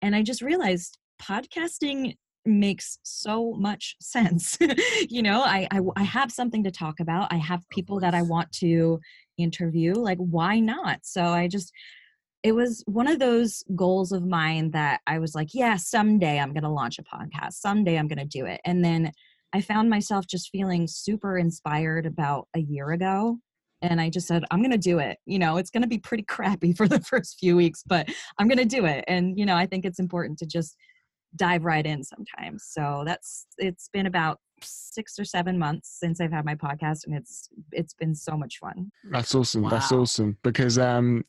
And 0.02 0.14
I 0.14 0.22
just 0.22 0.42
realized 0.42 0.98
podcasting 1.20 2.14
makes 2.46 2.98
so 3.02 3.52
much 3.52 3.96
sense. 4.00 4.56
You 5.08 5.22
know 5.22 5.42
I, 5.42 5.66
I, 5.70 5.80
I 5.96 6.02
have 6.02 6.30
something 6.32 6.64
to 6.64 6.70
talk 6.70 7.00
about. 7.00 7.32
I 7.32 7.36
have 7.36 7.68
people 7.70 8.00
that 8.00 8.14
i 8.14 8.22
want 8.22 8.50
to 8.52 9.00
interview 9.36 9.94
like 9.94 10.18
why 10.18 10.60
not? 10.60 11.00
So 11.02 11.22
i 11.22 11.48
just 11.48 11.72
it 12.42 12.52
was 12.52 12.82
one 12.86 13.08
of 13.08 13.18
those 13.18 13.64
goals 13.74 14.12
of 14.12 14.24
mine 14.24 14.70
that 14.70 15.00
i 15.06 15.18
was 15.18 15.34
like 15.34 15.48
yeah 15.52 15.74
someday 15.76 16.38
i'm 16.38 16.52
going 16.52 16.62
to 16.62 16.70
launch 16.70 16.98
a 16.98 17.02
podcast. 17.02 17.54
Someday 17.54 17.98
i'm 17.98 18.08
going 18.08 18.18
to 18.18 18.24
do 18.24 18.46
it. 18.46 18.60
And 18.64 18.84
then 18.84 19.12
i 19.52 19.60
found 19.60 19.90
myself 19.90 20.26
just 20.26 20.50
feeling 20.50 20.86
super 20.86 21.38
inspired 21.38 22.06
about 22.06 22.48
a 22.54 22.60
year 22.60 22.92
ago 22.92 23.38
and 23.82 24.00
i 24.00 24.08
just 24.08 24.26
said 24.26 24.44
i'm 24.50 24.60
going 24.60 24.70
to 24.70 24.78
do 24.78 24.98
it. 24.98 25.18
You 25.26 25.38
know 25.38 25.56
it's 25.56 25.70
going 25.70 25.82
to 25.82 25.88
be 25.88 25.98
pretty 25.98 26.22
crappy 26.28 26.72
for 26.72 26.88
the 26.88 27.00
first 27.00 27.38
few 27.38 27.56
weeks 27.56 27.82
but 27.86 28.08
i'm 28.38 28.48
going 28.48 28.58
to 28.58 28.64
do 28.64 28.86
it. 28.86 29.04
And 29.08 29.38
you 29.38 29.46
know 29.46 29.56
i 29.56 29.66
think 29.66 29.84
it's 29.84 30.00
important 30.00 30.38
to 30.38 30.46
just 30.46 30.76
dive 31.34 31.64
right 31.64 31.84
in 31.84 32.04
sometimes. 32.04 32.64
So 32.68 33.02
that's 33.04 33.46
it's 33.58 33.88
been 33.92 34.06
about 34.06 34.38
six 34.62 35.18
or 35.18 35.24
seven 35.24 35.58
months 35.58 35.96
since 35.98 36.20
I've 36.20 36.32
had 36.32 36.44
my 36.44 36.54
podcast, 36.54 37.06
and 37.06 37.14
it's 37.14 37.48
it's 37.72 37.94
been 37.94 38.14
so 38.14 38.36
much 38.36 38.58
fun. 38.58 38.90
That's 39.10 39.34
awesome. 39.34 39.62
Wow. 39.62 39.70
That's 39.70 39.92
awesome 39.92 40.38
because 40.42 40.78
um 40.78 41.24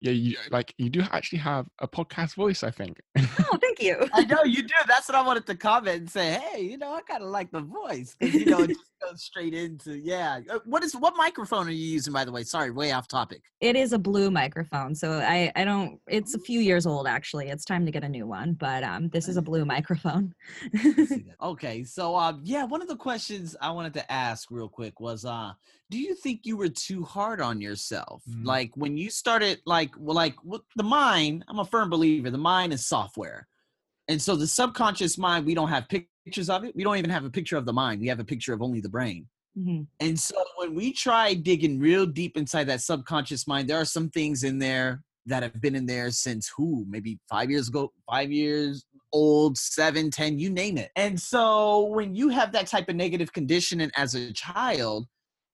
yeah, 0.00 0.12
you 0.12 0.36
like 0.50 0.74
you 0.78 0.88
do 0.88 1.02
actually 1.12 1.40
have 1.40 1.66
a 1.80 1.88
podcast 1.88 2.34
voice, 2.34 2.62
I 2.62 2.70
think. 2.70 3.00
Oh, 3.18 3.58
thank 3.60 3.82
you. 3.82 4.08
I 4.14 4.24
know 4.24 4.44
you 4.44 4.62
do. 4.62 4.74
That's 4.86 5.08
what 5.08 5.16
I 5.16 5.22
wanted 5.22 5.46
to 5.46 5.54
comment 5.54 5.96
and 5.98 6.10
say. 6.10 6.40
Hey, 6.40 6.62
you 6.62 6.78
know, 6.78 6.94
I 6.94 7.02
kind 7.02 7.22
of 7.22 7.28
like 7.28 7.50
the 7.50 7.60
voice 7.60 8.16
because 8.18 8.34
you 8.34 8.46
know, 8.46 8.66
just, 8.66 8.80
go 9.00 9.14
straight 9.14 9.54
into 9.54 9.98
yeah. 9.98 10.40
Uh, 10.50 10.58
what 10.64 10.82
is 10.82 10.94
what 10.94 11.14
microphone 11.16 11.66
are 11.68 11.72
you 11.72 11.92
using 11.92 12.12
by 12.12 12.24
the 12.24 12.32
way? 12.32 12.42
Sorry, 12.42 12.70
way 12.70 12.92
off 12.92 13.08
topic. 13.08 13.42
It 13.60 13.76
is 13.76 13.92
a 13.92 13.98
blue 13.98 14.30
microphone, 14.30 14.94
so 14.94 15.12
I 15.12 15.52
I 15.56 15.64
don't. 15.64 16.00
It's 16.08 16.34
a 16.34 16.38
few 16.38 16.60
years 16.60 16.86
old 16.86 17.06
actually. 17.06 17.48
It's 17.48 17.64
time 17.64 17.84
to 17.86 17.92
get 17.92 18.04
a 18.04 18.08
new 18.08 18.26
one, 18.26 18.54
but 18.54 18.82
um, 18.82 19.08
this 19.08 19.28
is 19.28 19.36
a 19.36 19.42
blue 19.42 19.64
microphone. 19.64 20.34
okay, 21.42 21.84
so 21.84 22.16
um, 22.16 22.40
yeah, 22.44 22.64
one 22.64 22.82
of 22.82 22.88
the 22.88 22.96
questions 22.96 23.56
I 23.60 23.70
wanted 23.70 23.94
to 23.94 24.12
ask 24.12 24.50
real 24.50 24.68
quick 24.68 25.00
was 25.00 25.24
uh, 25.24 25.52
do 25.90 25.98
you 25.98 26.14
think 26.14 26.40
you 26.44 26.56
were 26.56 26.68
too 26.68 27.02
hard 27.04 27.40
on 27.40 27.60
yourself? 27.60 28.22
Mm-hmm. 28.28 28.46
Like 28.46 28.70
when 28.76 28.96
you 28.96 29.10
started, 29.10 29.60
like 29.66 29.90
well, 29.98 30.16
like 30.16 30.36
the 30.76 30.82
mind. 30.82 31.44
I'm 31.48 31.58
a 31.58 31.64
firm 31.64 31.90
believer. 31.90 32.30
The 32.30 32.38
mind 32.38 32.72
is 32.72 32.86
software, 32.86 33.48
and 34.10 34.20
so 34.20 34.34
the 34.34 34.46
subconscious 34.46 35.16
mind, 35.16 35.46
we 35.46 35.54
don't 35.54 35.68
have 35.68 35.88
pictures 35.88 36.50
of 36.50 36.64
it. 36.64 36.74
We 36.74 36.82
don't 36.82 36.96
even 36.96 37.10
have 37.10 37.24
a 37.24 37.30
picture 37.30 37.56
of 37.56 37.64
the 37.64 37.72
mind. 37.72 38.00
We 38.00 38.08
have 38.08 38.18
a 38.18 38.24
picture 38.24 38.52
of 38.52 38.60
only 38.60 38.80
the 38.80 38.88
brain. 38.88 39.28
Mm-hmm. 39.56 39.82
And 40.00 40.18
so 40.18 40.34
when 40.56 40.74
we 40.74 40.92
try 40.92 41.32
digging 41.32 41.78
real 41.78 42.06
deep 42.06 42.36
inside 42.36 42.64
that 42.64 42.80
subconscious 42.80 43.46
mind, 43.46 43.70
there 43.70 43.80
are 43.80 43.84
some 43.84 44.10
things 44.10 44.42
in 44.42 44.58
there 44.58 45.04
that 45.26 45.44
have 45.44 45.60
been 45.60 45.76
in 45.76 45.86
there 45.86 46.10
since 46.10 46.50
who 46.56 46.84
maybe 46.88 47.20
five 47.30 47.52
years 47.52 47.68
ago, 47.68 47.92
five 48.10 48.32
years 48.32 48.84
old, 49.12 49.56
seven, 49.56 50.10
ten, 50.10 50.40
you 50.40 50.50
name 50.50 50.76
it. 50.76 50.90
And 50.96 51.18
so 51.18 51.84
when 51.86 52.12
you 52.12 52.30
have 52.30 52.50
that 52.50 52.66
type 52.66 52.88
of 52.88 52.96
negative 52.96 53.32
conditioning 53.32 53.92
as 53.96 54.16
a 54.16 54.32
child, 54.32 55.06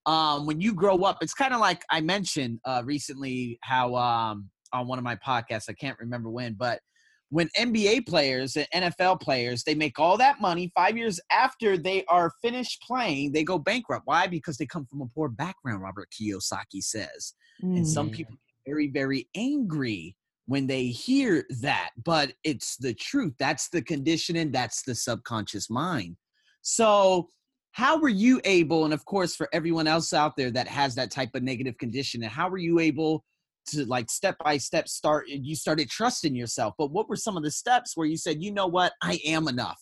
um, 0.07 0.47
when 0.47 0.63
you 0.63 0.73
grow 0.73 1.03
up, 1.03 1.19
it's 1.21 1.35
kind 1.35 1.53
of 1.53 1.61
like 1.61 1.83
I 1.91 2.01
mentioned 2.01 2.61
uh, 2.65 2.81
recently 2.87 3.59
how 3.63 3.97
um, 3.97 4.49
on 4.73 4.87
one 4.87 4.97
of 4.97 5.05
my 5.05 5.17
podcasts, 5.17 5.69
I 5.69 5.75
can't 5.75 5.99
remember 5.99 6.31
when, 6.31 6.55
but 6.55 6.81
when 7.31 7.49
NBA 7.59 8.07
players 8.07 8.57
and 8.57 8.67
NFL 8.95 9.21
players, 9.21 9.65
they 9.65 9.75
make 9.75 9.99
all 9.99 10.17
that 10.17 10.41
money 10.41 10.71
five 10.75 10.97
years 10.97 11.19
after 11.31 11.77
they 11.77 12.05
are 12.09 12.33
finished 12.43 12.83
playing, 12.83 13.33
they 13.33 13.43
go 13.43 13.59
bankrupt. 13.59 14.07
Why? 14.07 14.27
Because 14.27 14.57
they 14.57 14.67
come 14.67 14.87
from 14.87 15.03
a 15.03 15.07
poor 15.07 15.29
background, 15.29 15.83
Robert 15.83 16.09
Kiyosaki 16.11 16.83
says. 16.83 17.35
Mm. 17.65 17.79
And 17.79 17.89
some 17.89 18.11
mm. 18.11 18.13
people 18.13 18.35
get 18.35 18.71
very, 18.71 18.89
very 18.89 19.29
angry 19.35 20.15
when 20.47 20.69
they 20.69 20.87
hear 20.87 21.45
that, 21.61 21.91
but 22.05 22.33
it's 22.45 22.77
the 22.77 22.95
truth. 22.95 23.35
That's 23.39 23.69
the 23.69 23.83
conditioning, 23.83 24.53
that's 24.53 24.83
the 24.83 24.95
subconscious 24.95 25.69
mind. 25.69 26.17
So, 26.63 27.29
how 27.73 27.99
were 27.99 28.09
you 28.09 28.41
able, 28.45 28.85
and 28.87 28.95
of 28.95 29.05
course, 29.05 29.37
for 29.37 29.49
everyone 29.53 29.87
else 29.87 30.15
out 30.15 30.35
there 30.37 30.51
that 30.53 30.67
has 30.67 30.95
that 30.95 31.11
type 31.11 31.35
of 31.35 31.43
negative 31.43 31.77
conditioning, 31.79 32.29
how 32.29 32.49
were 32.49 32.57
you 32.57 32.79
able 32.79 33.23
to 33.67 33.85
like 33.87 34.11
step 34.11 34.37
by 34.43 34.57
step 34.57 34.89
start 34.89 35.29
you 35.29 35.55
started 35.55 35.89
trusting 35.91 36.35
yourself 36.35 36.75
but 36.79 36.91
what 36.91 37.09
were 37.09 37.17
some 37.17 37.37
of 37.37 37.43
the 37.43 37.51
steps 37.51 37.97
where 37.97 38.07
you 38.07 38.17
said 38.17 38.43
you 38.43 38.53
know 38.53 38.67
what? 38.67 38.93
I 39.03 39.21
am 39.25 39.49
enough. 39.49 39.81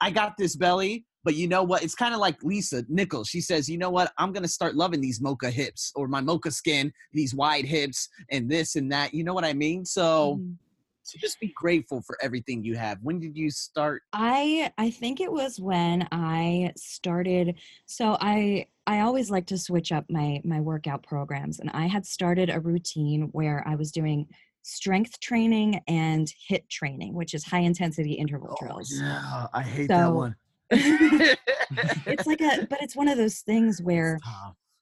I 0.00 0.10
got 0.10 0.36
this 0.36 0.56
belly 0.56 1.04
but 1.24 1.36
you 1.36 1.48
know 1.48 1.62
what? 1.62 1.82
It's 1.82 1.94
kind 1.94 2.12
of 2.12 2.20
like 2.20 2.42
lisa 2.42 2.84
nichols. 2.88 3.28
She 3.28 3.40
says 3.40 3.68
you 3.68 3.78
know 3.78 3.90
what? 3.90 4.12
I'm 4.18 4.32
gonna 4.32 4.48
start 4.48 4.74
loving 4.74 5.00
these 5.00 5.20
mocha 5.20 5.50
hips 5.50 5.92
or 5.94 6.08
my 6.08 6.20
mocha 6.20 6.50
skin 6.50 6.92
these 7.12 7.34
wide 7.34 7.64
hips 7.64 8.08
and 8.30 8.50
this 8.50 8.76
and 8.76 8.90
that. 8.92 9.14
You 9.14 9.24
know 9.24 9.34
what 9.34 9.44
i 9.44 9.52
mean? 9.52 9.84
So 9.84 10.36
mm-hmm. 10.36 10.52
So 11.04 11.18
just 11.18 11.38
be 11.38 11.52
grateful 11.54 12.02
for 12.02 12.16
everything 12.22 12.64
you 12.64 12.76
have 12.76 12.98
when 13.02 13.20
did 13.20 13.36
you 13.36 13.50
start 13.50 14.02
i 14.12 14.72
i 14.78 14.90
think 14.90 15.20
it 15.20 15.30
was 15.30 15.60
when 15.60 16.08
i 16.10 16.72
started 16.76 17.56
so 17.86 18.16
i 18.20 18.66
I 18.86 19.00
always 19.00 19.30
like 19.30 19.46
to 19.46 19.58
switch 19.58 19.92
up 19.92 20.04
my 20.10 20.40
my 20.44 20.60
workout 20.60 21.02
programs 21.02 21.58
and 21.60 21.70
I 21.72 21.86
had 21.86 22.04
started 22.04 22.50
a 22.50 22.60
routine 22.60 23.28
where 23.32 23.66
I 23.66 23.76
was 23.76 23.90
doing 23.90 24.28
strength 24.62 25.20
training 25.20 25.80
and 25.88 26.32
HIIT 26.50 26.68
training, 26.68 27.14
which 27.14 27.34
is 27.34 27.44
high 27.44 27.60
intensity 27.60 28.14
interval 28.14 28.56
oh, 28.60 28.64
drills. 28.64 28.92
Yeah, 28.94 29.46
I 29.52 29.62
hate 29.62 29.88
so, 29.88 29.96
that 29.96 30.12
one. 30.12 30.36
it's 30.70 32.26
like 32.26 32.40
a 32.40 32.66
but 32.68 32.82
it's 32.82 32.96
one 32.96 33.08
of 33.08 33.16
those 33.16 33.40
things 33.40 33.80
where 33.82 34.18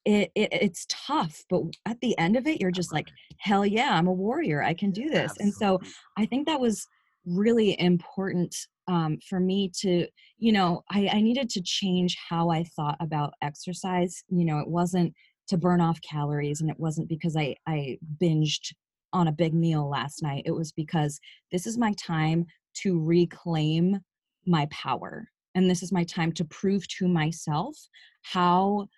it, 0.05 0.31
it, 0.35 0.49
it's 0.53 0.87
tough 0.88 1.43
but 1.49 1.62
at 1.87 2.01
the 2.01 2.17
end 2.19 2.37
of 2.37 2.47
it 2.47 2.61
you're 2.61 2.71
just 2.71 2.93
like 2.93 3.09
hell 3.38 3.65
yeah 3.65 3.95
i'm 3.95 4.07
a 4.07 4.12
warrior 4.12 4.62
i 4.62 4.75
can 4.75 4.91
do 4.91 5.09
this. 5.09 5.33
And 5.38 5.53
so 5.53 5.81
i 6.17 6.27
think 6.27 6.47
that 6.47 6.61
was 6.61 6.87
really 7.25 7.79
important 7.81 8.55
um, 8.88 9.19
for 9.29 9.38
me 9.38 9.71
to 9.81 10.07
you 10.38 10.53
know 10.53 10.83
I, 10.91 11.09
I 11.12 11.21
needed 11.21 11.49
to 11.51 11.62
change 11.62 12.17
how 12.29 12.51
i 12.51 12.65
thought 12.65 12.97
about 13.01 13.35
exercise 13.43 14.25
you 14.29 14.45
know 14.45 14.59
it 14.59 14.69
wasn't 14.69 15.15
to 15.49 15.57
burn 15.57 15.81
off 15.81 16.01
calories 16.03 16.61
and 16.61 16.71
it 16.71 16.81
wasn't 16.81 17.09
because 17.09 17.37
i 17.37 17.55
i 17.69 17.97
binged 18.21 18.73
on 19.12 19.29
a 19.29 19.33
big 19.33 19.55
meal 19.55 19.88
last 19.88 20.23
night 20.23 20.43
it 20.47 20.53
was 20.53 20.73
because 20.73 21.21
this 21.53 21.67
is 21.67 21.79
my 21.79 21.93
time 21.93 22.45
to 22.75 23.01
reclaim 23.01 24.01
my 24.47 24.67
power 24.67 25.29
and 25.55 25.71
this 25.71 25.83
is 25.83 25.93
my 25.93 26.05
time 26.05 26.33
to 26.33 26.45
prove 26.47 26.87
to 26.88 27.07
myself 27.07 27.77
how 28.23 28.88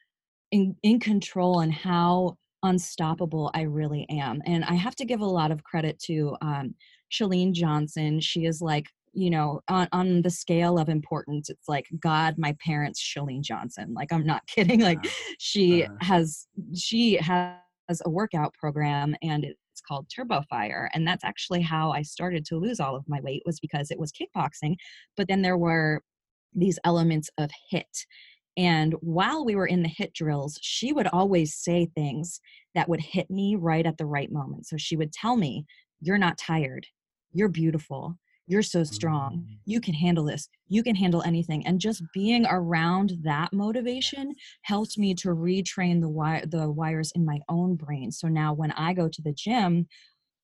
in, 0.55 0.77
in 0.85 1.01
control 1.01 1.61
and 1.61 1.73
how 1.73 2.37
unstoppable 2.62 3.51
I 3.55 3.62
really 3.62 4.07
am. 4.09 4.40
And 4.47 4.64
I 4.64 4.75
have 4.75 4.95
to 4.97 5.05
give 5.05 5.21
a 5.21 5.27
lot 5.27 5.51
of 5.51 5.64
credit 5.64 5.99
to 6.05 6.37
um, 6.40 6.77
Chalene 7.12 7.53
Johnson. 7.53 8.21
She 8.21 8.47
is 8.47 8.62
like 8.62 8.87
you 9.17 9.31
know, 9.31 9.61
on, 9.69 9.87
on 9.93 10.23
the 10.23 10.31
scale 10.31 10.77
of 10.77 10.88
importance, 10.88 11.49
it's 11.49 11.69
like 11.69 11.87
God, 12.01 12.35
my 12.37 12.57
parents, 12.64 13.01
Chalene 13.01 13.43
Johnson. 13.43 13.95
Like, 13.95 14.12
I'm 14.12 14.27
not 14.27 14.45
kidding. 14.49 14.81
Like, 14.81 14.99
she 15.38 15.85
uh-huh. 15.85 15.95
has, 16.01 16.49
she 16.75 17.14
has 17.19 17.55
a 18.05 18.11
workout 18.11 18.53
program 18.55 19.14
and 19.23 19.45
it's 19.45 19.81
called 19.87 20.09
Turbo 20.12 20.43
Fire. 20.51 20.90
And 20.95 21.07
that's 21.07 21.23
actually 21.23 21.62
how 21.62 21.93
I 21.93 22.03
started 22.03 22.45
to 22.47 22.57
lose 22.57 22.81
all 22.81 22.97
of 22.97 23.09
my 23.09 23.21
weight 23.21 23.45
was 23.47 23.61
because 23.61 23.93
it 23.93 24.01
was 24.01 24.11
kickboxing. 24.11 24.75
But 25.17 25.29
then 25.29 25.43
there 25.43 25.59
were 25.59 26.03
these 26.53 26.81
elements 26.85 27.31
of 27.38 27.51
HIIT. 27.73 28.07
And 28.57 28.95
while 29.01 29.45
we 29.45 29.57
were 29.57 29.67
in 29.67 29.83
the 29.83 29.88
HIIT 29.88 30.12
drills, 30.12 30.59
she 30.62 30.93
would 30.93 31.09
always 31.09 31.55
say 31.55 31.87
things 31.95 32.40
that 32.75 32.88
would 32.88 33.01
hit 33.01 33.31
me 33.31 33.57
right 33.57 33.85
at 33.85 33.99
the 33.99 34.07
right 34.07 34.31
moment. 34.31 34.67
So 34.67 34.77
she 34.77 34.97
would 34.97 35.12
tell 35.12 35.37
me, 35.37 35.67
You're 36.01 36.19
not 36.19 36.38
tired. 36.38 36.87
You're 37.33 37.49
beautiful. 37.49 38.17
You're 38.47 38.62
so 38.62 38.85
strong. 38.85 39.38
Mm. 39.38 39.59
you 39.64 39.81
can 39.81 39.95
handle 39.95 40.25
this. 40.25 40.49
You 40.69 40.83
can 40.83 40.95
handle 40.95 41.23
anything. 41.23 41.67
And 41.67 41.81
just 41.81 42.03
being 42.12 42.47
around 42.47 43.14
that 43.23 43.53
motivation 43.53 44.35
helped 44.62 44.99
me 44.99 45.14
to 45.14 45.29
retrain 45.29 46.01
the 46.01 46.09
wire 46.09 46.45
the 46.47 46.71
wires 46.71 47.11
in 47.14 47.25
my 47.25 47.40
own 47.49 47.75
brain. 47.77 48.12
So 48.12 48.29
now 48.29 48.53
when 48.53 48.73
i 48.73 48.93
go 48.93 49.09
to 49.09 49.23
the 49.23 49.33
gym 49.33 49.87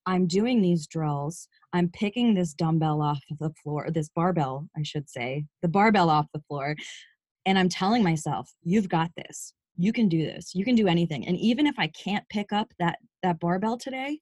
i'm 0.06 0.26
doing 0.26 0.62
these 0.62 0.86
drills. 0.86 1.46
I'm 1.72 1.88
picking 1.90 2.34
this 2.34 2.54
dumbbell 2.54 3.02
off 3.02 3.20
the 3.38 3.52
floor 3.62 3.88
this 3.92 4.08
barbell 4.08 4.66
i 4.76 4.82
should 4.82 5.08
say 5.08 5.44
the 5.62 5.68
barbell 5.68 6.10
off 6.10 6.26
the 6.32 6.42
floor 6.48 6.74
and 7.46 7.58
i'm 7.58 7.68
telling 7.68 8.02
myself 8.02 8.52
you've 8.62 8.88
got 8.88 9.10
this 9.16 9.52
you 9.76 9.92
can 9.92 10.08
do 10.08 10.24
this 10.24 10.54
you 10.54 10.64
can 10.64 10.74
do 10.74 10.88
anything 10.88 11.26
and 11.26 11.36
even 11.38 11.66
if 11.66 11.74
i 11.78 11.86
can't 11.88 12.28
pick 12.28 12.52
up 12.52 12.72
that 12.78 12.98
that 13.22 13.38
barbell 13.40 13.76
today 13.76 14.18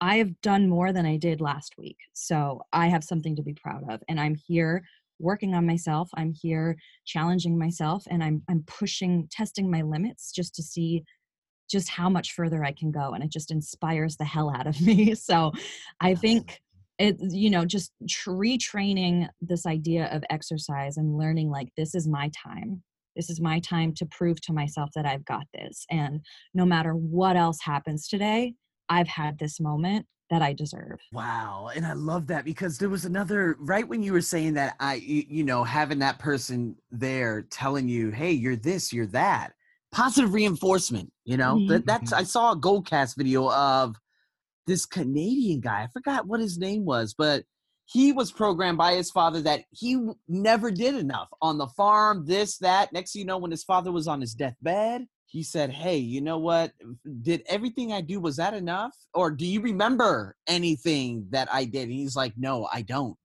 I 0.00 0.16
have 0.18 0.40
done 0.42 0.68
more 0.68 0.92
than 0.92 1.06
I 1.06 1.16
did 1.16 1.40
last 1.40 1.74
week. 1.76 1.98
So 2.12 2.62
I 2.72 2.86
have 2.86 3.02
something 3.02 3.34
to 3.36 3.42
be 3.42 3.54
proud 3.54 3.82
of. 3.90 4.00
And 4.08 4.20
I'm 4.20 4.36
here 4.36 4.84
working 5.18 5.54
on 5.54 5.66
myself. 5.66 6.08
I'm 6.14 6.32
here 6.32 6.76
challenging 7.04 7.58
myself 7.58 8.04
and 8.08 8.22
I'm 8.22 8.42
I'm 8.48 8.62
pushing, 8.66 9.28
testing 9.30 9.70
my 9.70 9.82
limits 9.82 10.30
just 10.32 10.54
to 10.56 10.62
see 10.62 11.02
just 11.68 11.88
how 11.88 12.08
much 12.08 12.32
further 12.32 12.64
I 12.64 12.72
can 12.72 12.90
go. 12.90 13.12
And 13.12 13.24
it 13.24 13.30
just 13.30 13.50
inspires 13.50 14.16
the 14.16 14.24
hell 14.24 14.54
out 14.54 14.66
of 14.66 14.80
me. 14.80 15.14
So 15.16 15.52
I 16.00 16.14
think 16.14 16.60
it, 16.98 17.16
you 17.20 17.50
know, 17.50 17.64
just 17.64 17.92
retraining 18.26 19.28
this 19.40 19.66
idea 19.66 20.06
of 20.06 20.24
exercise 20.30 20.96
and 20.96 21.16
learning 21.16 21.50
like 21.50 21.68
this 21.76 21.94
is 21.94 22.08
my 22.08 22.30
time. 22.44 22.82
This 23.14 23.30
is 23.30 23.40
my 23.40 23.60
time 23.60 23.92
to 23.94 24.06
prove 24.06 24.40
to 24.42 24.52
myself 24.52 24.90
that 24.94 25.06
I've 25.06 25.24
got 25.24 25.46
this. 25.54 25.84
And 25.90 26.20
no 26.54 26.64
matter 26.64 26.92
what 26.92 27.36
else 27.36 27.58
happens 27.62 28.08
today, 28.08 28.54
I've 28.88 29.08
had 29.08 29.38
this 29.38 29.60
moment 29.60 30.06
that 30.30 30.42
I 30.42 30.52
deserve. 30.52 30.98
Wow. 31.12 31.70
And 31.74 31.86
I 31.86 31.94
love 31.94 32.26
that 32.28 32.44
because 32.44 32.78
there 32.78 32.88
was 32.88 33.04
another 33.04 33.56
right 33.60 33.88
when 33.88 34.02
you 34.02 34.12
were 34.12 34.20
saying 34.20 34.54
that 34.54 34.76
I 34.78 34.94
you 34.94 35.44
know 35.44 35.64
having 35.64 35.98
that 36.00 36.18
person 36.18 36.76
there 36.90 37.42
telling 37.50 37.88
you, 37.88 38.10
"Hey, 38.10 38.32
you're 38.32 38.56
this, 38.56 38.92
you're 38.92 39.06
that." 39.06 39.52
Positive 39.90 40.34
reinforcement, 40.34 41.10
you 41.24 41.38
know? 41.38 41.56
Mm-hmm. 41.56 41.68
That 41.68 41.86
that's 41.86 42.12
I 42.12 42.24
saw 42.24 42.52
a 42.52 42.56
Goalcast 42.56 43.16
video 43.16 43.50
of 43.50 43.96
this 44.68 44.86
Canadian 44.86 45.60
guy. 45.60 45.82
I 45.82 45.88
forgot 45.92 46.26
what 46.26 46.40
his 46.40 46.58
name 46.58 46.84
was, 46.84 47.14
but 47.16 47.44
he 47.86 48.12
was 48.12 48.30
programmed 48.30 48.78
by 48.78 48.94
his 48.94 49.10
father 49.10 49.40
that 49.42 49.62
he 49.70 49.98
never 50.28 50.70
did 50.70 50.94
enough 50.94 51.28
on 51.40 51.56
the 51.56 51.66
farm, 51.68 52.26
this, 52.26 52.58
that. 52.58 52.92
Next 52.92 53.14
you 53.14 53.24
know, 53.24 53.38
when 53.38 53.50
his 53.50 53.64
father 53.64 53.90
was 53.90 54.06
on 54.06 54.20
his 54.20 54.34
deathbed, 54.34 55.06
he 55.26 55.42
said, 55.42 55.70
Hey, 55.70 55.96
you 55.96 56.20
know 56.20 56.38
what? 56.38 56.72
Did 57.22 57.42
everything 57.48 57.92
I 57.92 58.02
do, 58.02 58.20
was 58.20 58.36
that 58.36 58.54
enough? 58.54 58.94
Or 59.14 59.30
do 59.30 59.46
you 59.46 59.62
remember 59.62 60.36
anything 60.46 61.26
that 61.30 61.48
I 61.52 61.64
did? 61.64 61.84
And 61.84 61.92
he's 61.92 62.16
like, 62.16 62.34
No, 62.36 62.68
I 62.72 62.82
don't. 62.82 63.16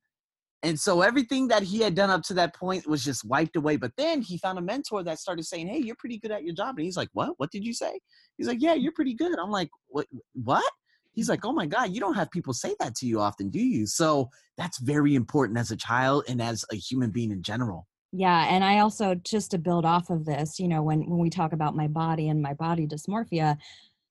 And 0.64 0.80
so 0.80 1.02
everything 1.02 1.50
that 1.50 1.64
he 1.64 1.80
had 1.82 1.94
done 1.94 2.10
up 2.10 2.24
to 2.24 2.34
that 2.36 2.56
point 2.56 2.88
was 2.88 3.04
just 3.04 3.26
wiped 3.26 3.58
away. 3.58 3.76
But 3.76 3.92
then 3.98 4.22
he 4.22 4.38
found 4.38 4.58
a 4.58 4.62
mentor 4.62 5.04
that 5.04 5.20
started 5.20 5.44
saying, 5.44 5.68
Hey, 5.68 5.80
you're 5.80 5.98
pretty 6.00 6.20
good 6.20 6.32
at 6.32 6.44
your 6.44 6.56
job. 6.56 6.78
And 6.78 6.86
he's 6.86 6.96
like, 6.96 7.10
What? 7.12 7.34
What 7.36 7.52
did 7.52 7.66
you 7.66 7.74
say? 7.74 8.00
He's 8.38 8.48
like, 8.48 8.62
Yeah, 8.62 8.76
you're 8.76 8.94
pretty 8.94 9.14
good. 9.14 9.38
I'm 9.38 9.52
like, 9.52 9.70
What? 9.88 10.08
What? 10.42 10.72
He's 11.14 11.30
like, 11.30 11.46
Oh 11.46 11.54
my 11.54 11.66
God, 11.66 11.92
you 11.94 12.00
don't 12.00 12.16
have 12.16 12.30
people 12.32 12.54
say 12.54 12.76
that 12.80 12.96
to 12.96 13.06
you 13.06 13.20
often, 13.20 13.50
do 13.50 13.60
you? 13.60 13.86
So 13.88 14.30
that's 14.58 14.80
very 14.80 15.16
important 15.16 15.58
as 15.58 15.72
a 15.72 15.76
child 15.78 16.26
and 16.28 16.42
as 16.42 16.66
a 16.72 16.76
human 16.76 17.10
being 17.12 17.32
in 17.32 17.42
general. 17.42 17.88
yeah 18.12 18.46
and 18.54 18.64
i 18.64 18.80
also 18.80 19.16
just 19.16 19.50
to 19.52 19.58
build 19.58 19.86
off 19.86 20.10
of 20.12 20.26
this 20.26 20.60
you 20.60 20.68
know 20.68 20.84
when 20.84 21.00
when 21.10 21.20
we 21.20 21.30
talk 21.32 21.52
about 21.54 21.76
my 21.76 21.88
body 21.88 22.30
and 22.30 22.42
my 22.42 22.54
body 22.54 22.86
dysmorphia 22.86 23.58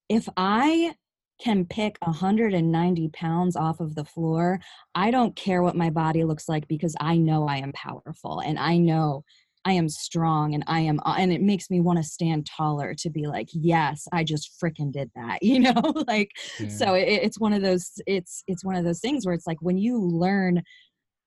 if 0.09 0.29
i 0.37 0.93
can 1.41 1.65
pick 1.65 1.97
190 2.03 3.09
pounds 3.11 3.55
off 3.57 3.79
of 3.81 3.95
the 3.95 4.05
floor 4.05 4.59
i 4.97 5.11
don't 5.13 5.37
care 5.37 5.63
what 5.63 5.77
my 5.77 5.91
body 5.91 6.25
looks 6.25 6.49
like 6.49 6.67
because 6.67 6.97
i 7.01 7.17
know 7.17 7.47
i 7.47 7.59
am 7.59 7.73
powerful 7.73 8.41
and 8.41 8.59
i 8.59 8.77
know 8.77 9.25
I 9.65 9.73
am 9.73 9.89
strong 9.89 10.55
and 10.55 10.65
I 10.67 10.81
am, 10.81 11.01
and 11.05 11.33
it 11.33 11.41
makes 11.41 11.71
me 11.71 11.81
want 11.81 11.99
to 11.99 12.03
stand 12.03 12.47
taller 12.47 12.95
to 12.95 13.11
be 13.11 13.27
like, 13.27 13.49
yes, 13.53 14.07
I 14.13 14.25
just 14.25 14.51
freaking 14.63 14.93
did 14.93 15.11
that, 15.15 15.39
you 15.43 15.61
know, 15.61 16.05
like, 16.09 16.31
yeah. 16.59 16.69
so 16.69 16.95
it, 16.95 17.09
it's 17.09 17.39
one 17.39 17.53
of 17.53 17.63
those, 17.63 17.91
it's, 18.07 18.43
it's 18.47 18.65
one 18.65 18.75
of 18.75 18.85
those 18.85 19.01
things 19.01 19.25
where 19.25 19.35
it's 19.35 19.47
like 19.47 19.61
when 19.61 19.79
you 19.79 19.99
learn 20.01 20.63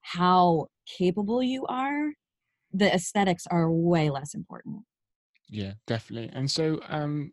how 0.02 0.67
capable 0.98 1.41
you 1.41 1.65
are, 1.67 2.12
the 2.74 2.93
aesthetics 2.93 3.48
are 3.48 3.71
way 3.71 4.10
less 4.10 4.34
important. 4.34 4.84
Yeah, 5.50 5.74
definitely. 5.88 6.30
And 6.34 6.50
so, 6.50 6.80
um, 6.89 7.32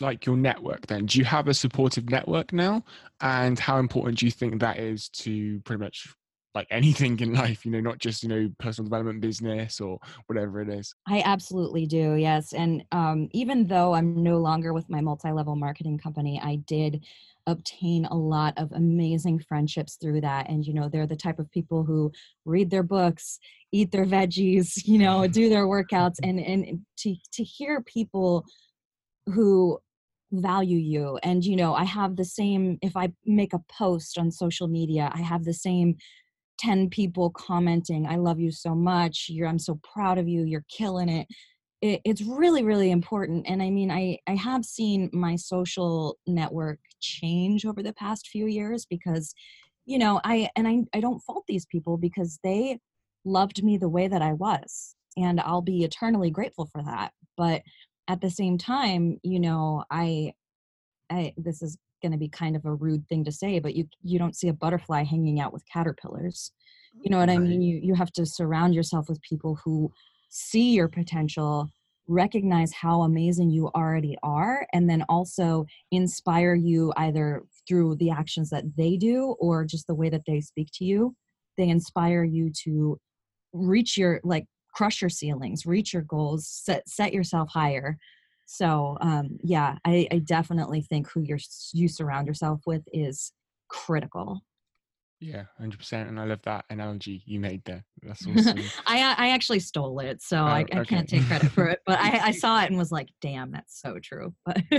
like 0.00 0.26
your 0.26 0.36
network 0.36 0.86
then 0.86 1.06
do 1.06 1.18
you 1.18 1.24
have 1.24 1.48
a 1.48 1.54
supportive 1.54 2.08
network 2.08 2.52
now 2.52 2.84
and 3.20 3.58
how 3.58 3.78
important 3.78 4.18
do 4.18 4.24
you 4.24 4.30
think 4.30 4.60
that 4.60 4.78
is 4.78 5.08
to 5.08 5.58
pretty 5.64 5.82
much 5.82 6.14
like 6.54 6.66
anything 6.70 7.18
in 7.20 7.32
life 7.32 7.64
you 7.64 7.70
know 7.70 7.80
not 7.80 7.98
just 7.98 8.22
you 8.22 8.28
know 8.28 8.48
personal 8.58 8.88
development 8.88 9.20
business 9.20 9.80
or 9.80 9.98
whatever 10.26 10.60
it 10.60 10.68
is. 10.68 10.94
I 11.06 11.22
absolutely 11.24 11.86
do 11.86 12.14
yes 12.14 12.52
and 12.52 12.84
um, 12.92 13.28
even 13.32 13.66
though 13.66 13.94
i'm 13.94 14.22
no 14.22 14.38
longer 14.38 14.72
with 14.72 14.88
my 14.88 15.00
multi-level 15.00 15.56
marketing 15.56 15.98
company 15.98 16.40
i 16.42 16.56
did 16.66 17.04
obtain 17.46 18.04
a 18.06 18.16
lot 18.16 18.54
of 18.56 18.70
amazing 18.72 19.38
friendships 19.38 19.96
through 19.96 20.20
that 20.20 20.48
and 20.48 20.66
you 20.66 20.74
know 20.74 20.88
they're 20.88 21.06
the 21.06 21.16
type 21.16 21.38
of 21.38 21.50
people 21.50 21.84
who 21.84 22.12
read 22.44 22.70
their 22.70 22.82
books 22.82 23.38
eat 23.72 23.90
their 23.90 24.04
veggies 24.04 24.82
you 24.86 24.98
know 24.98 25.26
do 25.26 25.48
their 25.48 25.66
workouts 25.66 26.16
and 26.22 26.40
and 26.40 26.80
to 26.96 27.14
to 27.32 27.42
hear 27.42 27.80
people 27.82 28.44
who 29.26 29.78
value 30.32 30.78
you 30.78 31.18
and 31.24 31.44
you 31.44 31.56
know 31.56 31.74
i 31.74 31.84
have 31.84 32.14
the 32.14 32.24
same 32.24 32.78
if 32.82 32.96
i 32.96 33.12
make 33.26 33.52
a 33.52 33.60
post 33.68 34.16
on 34.16 34.30
social 34.30 34.68
media 34.68 35.10
i 35.12 35.20
have 35.20 35.44
the 35.44 35.52
same 35.52 35.96
10 36.60 36.90
people 36.90 37.30
commenting 37.30 38.06
i 38.06 38.16
love 38.16 38.38
you 38.38 38.50
so 38.50 38.74
much 38.74 39.26
you're 39.28 39.48
i'm 39.48 39.58
so 39.58 39.80
proud 39.82 40.18
of 40.18 40.28
you 40.28 40.44
you're 40.44 40.64
killing 40.68 41.08
it. 41.08 41.26
it 41.80 42.00
it's 42.04 42.22
really 42.22 42.62
really 42.62 42.90
important 42.90 43.46
and 43.48 43.62
i 43.62 43.70
mean 43.70 43.90
i 43.90 44.18
i 44.26 44.34
have 44.34 44.64
seen 44.64 45.08
my 45.12 45.36
social 45.36 46.18
network 46.26 46.78
change 47.00 47.64
over 47.64 47.82
the 47.82 47.94
past 47.94 48.28
few 48.28 48.46
years 48.46 48.84
because 48.84 49.32
you 49.86 49.98
know 49.98 50.20
i 50.24 50.50
and 50.54 50.68
i 50.68 50.82
i 50.92 51.00
don't 51.00 51.20
fault 51.20 51.44
these 51.48 51.64
people 51.64 51.96
because 51.96 52.38
they 52.44 52.78
loved 53.24 53.64
me 53.64 53.78
the 53.78 53.88
way 53.88 54.06
that 54.06 54.20
i 54.20 54.34
was 54.34 54.94
and 55.16 55.40
i'll 55.40 55.62
be 55.62 55.82
eternally 55.82 56.30
grateful 56.30 56.68
for 56.70 56.82
that 56.82 57.12
but 57.38 57.62
at 58.06 58.20
the 58.20 58.30
same 58.30 58.58
time 58.58 59.18
you 59.22 59.40
know 59.40 59.82
i 59.90 60.30
i 61.10 61.32
this 61.38 61.62
is 61.62 61.78
going 62.00 62.12
to 62.12 62.18
be 62.18 62.28
kind 62.28 62.56
of 62.56 62.64
a 62.64 62.74
rude 62.74 63.06
thing 63.08 63.24
to 63.24 63.32
say 63.32 63.58
but 63.58 63.74
you 63.74 63.86
you 64.02 64.18
don't 64.18 64.36
see 64.36 64.48
a 64.48 64.52
butterfly 64.52 65.02
hanging 65.02 65.40
out 65.40 65.52
with 65.52 65.64
caterpillars. 65.72 66.52
You 67.02 67.10
know 67.10 67.18
what 67.18 67.28
right. 67.28 67.36
i 67.36 67.38
mean? 67.38 67.62
You 67.62 67.80
you 67.82 67.94
have 67.94 68.12
to 68.12 68.26
surround 68.26 68.74
yourself 68.74 69.08
with 69.08 69.20
people 69.22 69.58
who 69.64 69.92
see 70.28 70.72
your 70.72 70.88
potential 70.88 71.68
recognize 72.08 72.72
how 72.72 73.02
amazing 73.02 73.50
you 73.50 73.68
already 73.68 74.16
are 74.24 74.66
and 74.72 74.90
then 74.90 75.04
also 75.08 75.64
inspire 75.92 76.54
you 76.54 76.92
either 76.96 77.44
through 77.68 77.94
the 77.96 78.10
actions 78.10 78.50
that 78.50 78.64
they 78.76 78.96
do 78.96 79.36
or 79.38 79.64
just 79.64 79.86
the 79.86 79.94
way 79.94 80.08
that 80.08 80.22
they 80.26 80.40
speak 80.40 80.68
to 80.74 80.84
you. 80.84 81.14
They 81.56 81.68
inspire 81.68 82.24
you 82.24 82.50
to 82.64 82.98
reach 83.52 83.96
your 83.96 84.20
like 84.24 84.46
crush 84.74 85.00
your 85.02 85.10
ceilings 85.10 85.66
reach 85.66 85.92
your 85.92 86.02
goals 86.02 86.46
set 86.46 86.88
set 86.88 87.12
yourself 87.12 87.48
higher 87.52 87.98
so 88.50 88.98
um, 89.00 89.38
yeah, 89.44 89.76
I, 89.84 90.08
I 90.10 90.18
definitely 90.18 90.80
think 90.82 91.08
who 91.08 91.20
you 91.20 91.38
you 91.72 91.86
surround 91.86 92.26
yourself 92.26 92.60
with 92.66 92.82
is 92.92 93.32
critical. 93.68 94.40
Yeah, 95.20 95.44
hundred 95.56 95.78
percent, 95.78 96.08
and 96.08 96.18
I 96.18 96.24
love 96.24 96.42
that 96.42 96.64
analogy 96.68 97.22
you 97.26 97.38
made 97.38 97.62
there. 97.64 97.84
That's 98.02 98.26
awesome. 98.26 98.60
I 98.88 99.14
I 99.16 99.30
actually 99.30 99.60
stole 99.60 100.00
it, 100.00 100.20
so 100.20 100.38
oh, 100.38 100.46
I, 100.46 100.64
I 100.72 100.80
okay. 100.80 100.84
can't 100.84 101.08
take 101.08 101.26
credit 101.26 101.52
for 101.52 101.68
it. 101.68 101.78
But 101.86 102.00
I, 102.00 102.18
I 102.24 102.30
saw 102.32 102.60
it 102.60 102.70
and 102.70 102.76
was 102.76 102.90
like, 102.90 103.10
"Damn, 103.20 103.52
that's 103.52 103.80
so 103.80 103.98
true." 104.02 104.34
But 104.44 104.58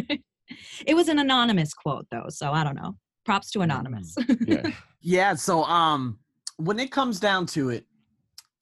it 0.86 0.94
was 0.94 1.08
an 1.08 1.20
anonymous 1.20 1.74
quote, 1.74 2.08
though, 2.12 2.26
so 2.28 2.52
I 2.52 2.66
don't 2.66 2.76
know. 2.76 2.98
Props 3.24 3.52
to 3.52 3.60
mm, 3.60 3.64
anonymous. 3.64 4.18
yeah, 4.46 4.70
yeah. 5.02 5.34
So 5.36 5.64
um, 5.64 6.20
when 6.58 6.78
it 6.78 6.92
comes 6.92 7.22
down 7.22 7.46
to 7.48 7.70
it, 7.70 7.86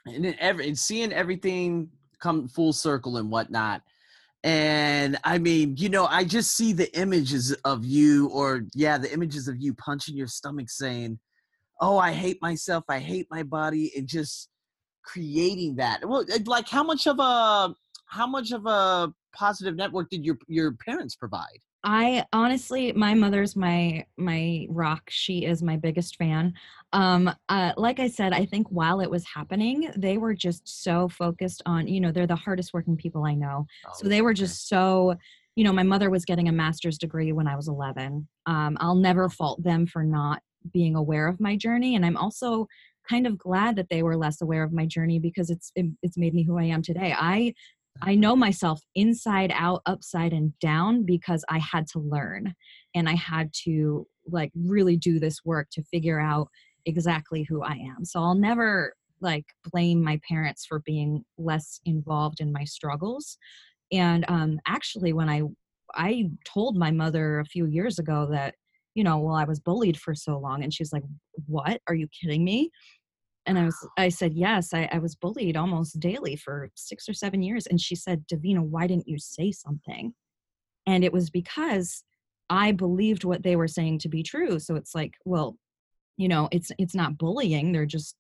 and 0.06 0.36
every 0.40 0.68
and 0.68 0.78
seeing 0.78 1.12
everything 1.12 1.90
come 2.20 2.48
full 2.48 2.74
circle 2.74 3.18
and 3.18 3.32
whatnot, 3.32 3.82
and 4.44 5.18
i 5.26 5.38
mean 5.38 5.76
you 5.78 5.90
know 5.90 6.06
i 6.06 6.24
just 6.24 6.56
see 6.56 6.72
the 6.72 6.98
images 6.98 7.52
of 7.66 7.84
you 7.84 8.30
or 8.30 8.62
yeah 8.74 8.98
the 8.98 9.12
images 9.12 9.50
of 9.50 9.58
you 9.60 9.74
punching 9.74 10.16
your 10.16 10.28
stomach 10.28 10.70
saying 10.70 11.20
oh 11.82 11.98
i 11.98 12.14
hate 12.14 12.42
myself 12.42 12.84
i 12.88 13.00
hate 13.00 13.28
my 13.30 13.44
body 13.44 13.92
and 13.98 14.08
just 14.08 14.50
creating 15.04 15.76
that. 15.76 16.08
Well 16.08 16.26
like 16.46 16.68
how 16.68 16.84
much 16.84 17.08
of 17.08 17.20
a 17.20 17.74
how 18.06 18.28
much 18.28 18.52
of 18.52 18.66
a 18.66 19.12
positive 19.36 19.76
network 19.76 20.10
did 20.10 20.26
your 20.26 20.38
your 20.48 20.74
parents 20.86 21.16
provide 21.16 21.60
I 21.84 22.26
honestly, 22.34 22.92
my 22.92 23.14
mother's 23.14 23.56
my 23.56 24.06
my 24.18 24.68
rock. 24.70 25.04
She 25.10 25.46
is 25.46 25.64
my 25.64 25.78
biggest 25.78 26.18
fan. 26.18 26.54
Um, 26.92 27.32
uh, 27.48 27.72
like 27.78 28.00
I 28.00 28.10
said, 28.10 28.34
I 28.34 28.46
think 28.46 28.68
while 28.70 29.00
it 29.00 29.10
was 29.10 29.26
happening, 29.26 29.90
they 29.96 30.18
were 30.18 30.34
just 30.34 30.84
so 30.84 31.08
focused 31.08 31.62
on. 31.66 31.88
You 31.88 32.02
know, 32.02 32.12
they're 32.12 32.28
the 32.28 32.36
hardest 32.36 32.74
working 32.74 32.98
people 32.98 33.24
I 33.24 33.34
know. 33.34 33.66
Oh, 33.88 33.92
so 33.96 34.08
they 34.08 34.22
were 34.22 34.34
just 34.34 34.68
so. 34.68 35.16
You 35.56 35.64
know, 35.66 35.74
my 35.74 35.84
mother 35.84 36.10
was 36.10 36.26
getting 36.26 36.48
a 36.48 36.54
master's 36.54 36.98
degree 36.98 37.34
when 37.34 37.48
I 37.48 37.56
was 37.56 37.68
11. 37.68 38.26
Um, 38.46 38.78
I'll 38.80 38.96
never 38.96 39.28
fault 39.28 39.62
them 39.62 39.86
for 39.88 40.04
not 40.04 40.42
being 40.72 40.96
aware 40.96 41.28
of 41.28 41.40
my 41.40 41.56
journey, 41.56 41.96
and 41.96 42.06
I'm 42.06 42.18
also 42.18 42.68
kind 43.10 43.26
of 43.26 43.38
glad 43.38 43.76
that 43.76 43.90
they 43.90 44.04
were 44.04 44.16
less 44.16 44.42
aware 44.42 44.64
of 44.64 44.72
my 44.72 44.86
journey 44.86 45.20
because 45.20 45.50
it's 45.50 45.72
it, 45.76 45.86
it's 46.04 46.18
made 46.18 46.34
me 46.34 46.44
who 46.44 46.60
I 46.60 46.66
am 46.66 46.82
today. 46.82 47.16
I 47.18 47.54
I 48.02 48.16
know 48.16 48.36
myself 48.36 48.82
inside 48.96 49.52
out, 49.54 49.82
upside 49.86 50.34
and 50.34 50.58
down 50.60 51.04
because 51.06 51.44
I 51.50 51.60
had 51.60 51.88
to 51.88 52.00
learn 52.00 52.54
and 52.96 53.10
I 53.10 53.16
had 53.16 53.52
to 53.66 54.08
like 54.28 54.52
really 54.56 54.96
do 54.96 55.20
this 55.20 55.44
work 55.44 55.68
to 55.72 55.84
figure 55.84 56.20
out 56.20 56.48
exactly 56.86 57.44
who 57.44 57.64
I 57.64 57.74
am. 57.74 58.06
So 58.06 58.22
I'll 58.22 58.36
never 58.36 58.94
like 59.22 59.46
blame 59.72 60.02
my 60.02 60.20
parents 60.28 60.66
for 60.66 60.80
being 60.86 61.26
less 61.38 61.82
involved 61.86 62.40
in 62.40 62.54
my 62.54 62.64
struggles. 62.64 63.38
And 63.92 64.24
um 64.30 64.60
actually 64.68 65.14
when 65.14 65.30
I 65.30 65.42
I 65.96 66.30
told 66.46 66.78
my 66.78 66.92
mother 66.92 67.40
a 67.40 67.46
few 67.46 67.66
years 67.66 68.00
ago 68.00 68.28
that 68.32 68.56
you 68.96 69.04
know, 69.04 69.18
well 69.20 69.36
I 69.36 69.44
was 69.46 69.60
bullied 69.60 69.98
for 70.00 70.16
so 70.16 70.38
long 70.40 70.64
and 70.64 70.74
she's 70.74 70.92
like, 70.92 71.04
"What? 71.46 71.82
Are 71.88 71.96
you 71.96 72.08
kidding 72.22 72.44
me?" 72.44 72.72
And 73.50 73.58
I 73.58 73.66
was 73.66 73.90
I 73.98 74.10
said 74.10 74.34
yes 74.34 74.74
I, 74.74 74.88
I 74.92 75.00
was 75.00 75.16
bullied 75.16 75.58
almost 75.58 76.00
daily 76.00 76.36
for 76.36 76.70
six 76.76 77.10
or 77.10 77.14
seven 77.14 77.42
years 77.42 77.66
and 77.66 77.82
she 77.82 77.96
said 77.96 78.26
Davina 78.32 78.62
why 78.62 78.88
didn't 78.88 79.08
you 79.08 79.18
say 79.18 79.52
something 79.52 80.14
and 80.86 81.04
it 81.04 81.12
was 81.12 81.30
because 81.30 82.04
I 82.50 82.72
believed 82.72 83.24
what 83.24 83.44
they 83.44 83.56
were 83.56 83.68
saying 83.68 84.00
to 84.00 84.10
be 84.10 84.24
true 84.24 84.60
so 84.60 84.76
it's 84.76 84.94
like 84.94 85.16
well 85.26 85.58
you 86.18 86.28
know 86.28 86.48
it's 86.52 86.72
it's 86.78 86.96
not 86.96 87.18
bullying 87.18 87.72
they're 87.72 87.86
just 87.86 88.16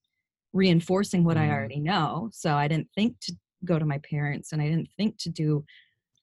reinforcing 0.51 1.23
what 1.23 1.37
mm. 1.37 1.41
I 1.41 1.51
already 1.51 1.79
know 1.79 2.29
so 2.33 2.55
I 2.55 2.67
didn't 2.67 2.89
think 2.95 3.15
to 3.21 3.33
go 3.65 3.77
to 3.77 3.85
my 3.85 3.99
parents 3.99 4.51
and 4.51 4.61
I 4.61 4.67
didn't 4.67 4.89
think 4.97 5.17
to 5.19 5.29
do 5.29 5.63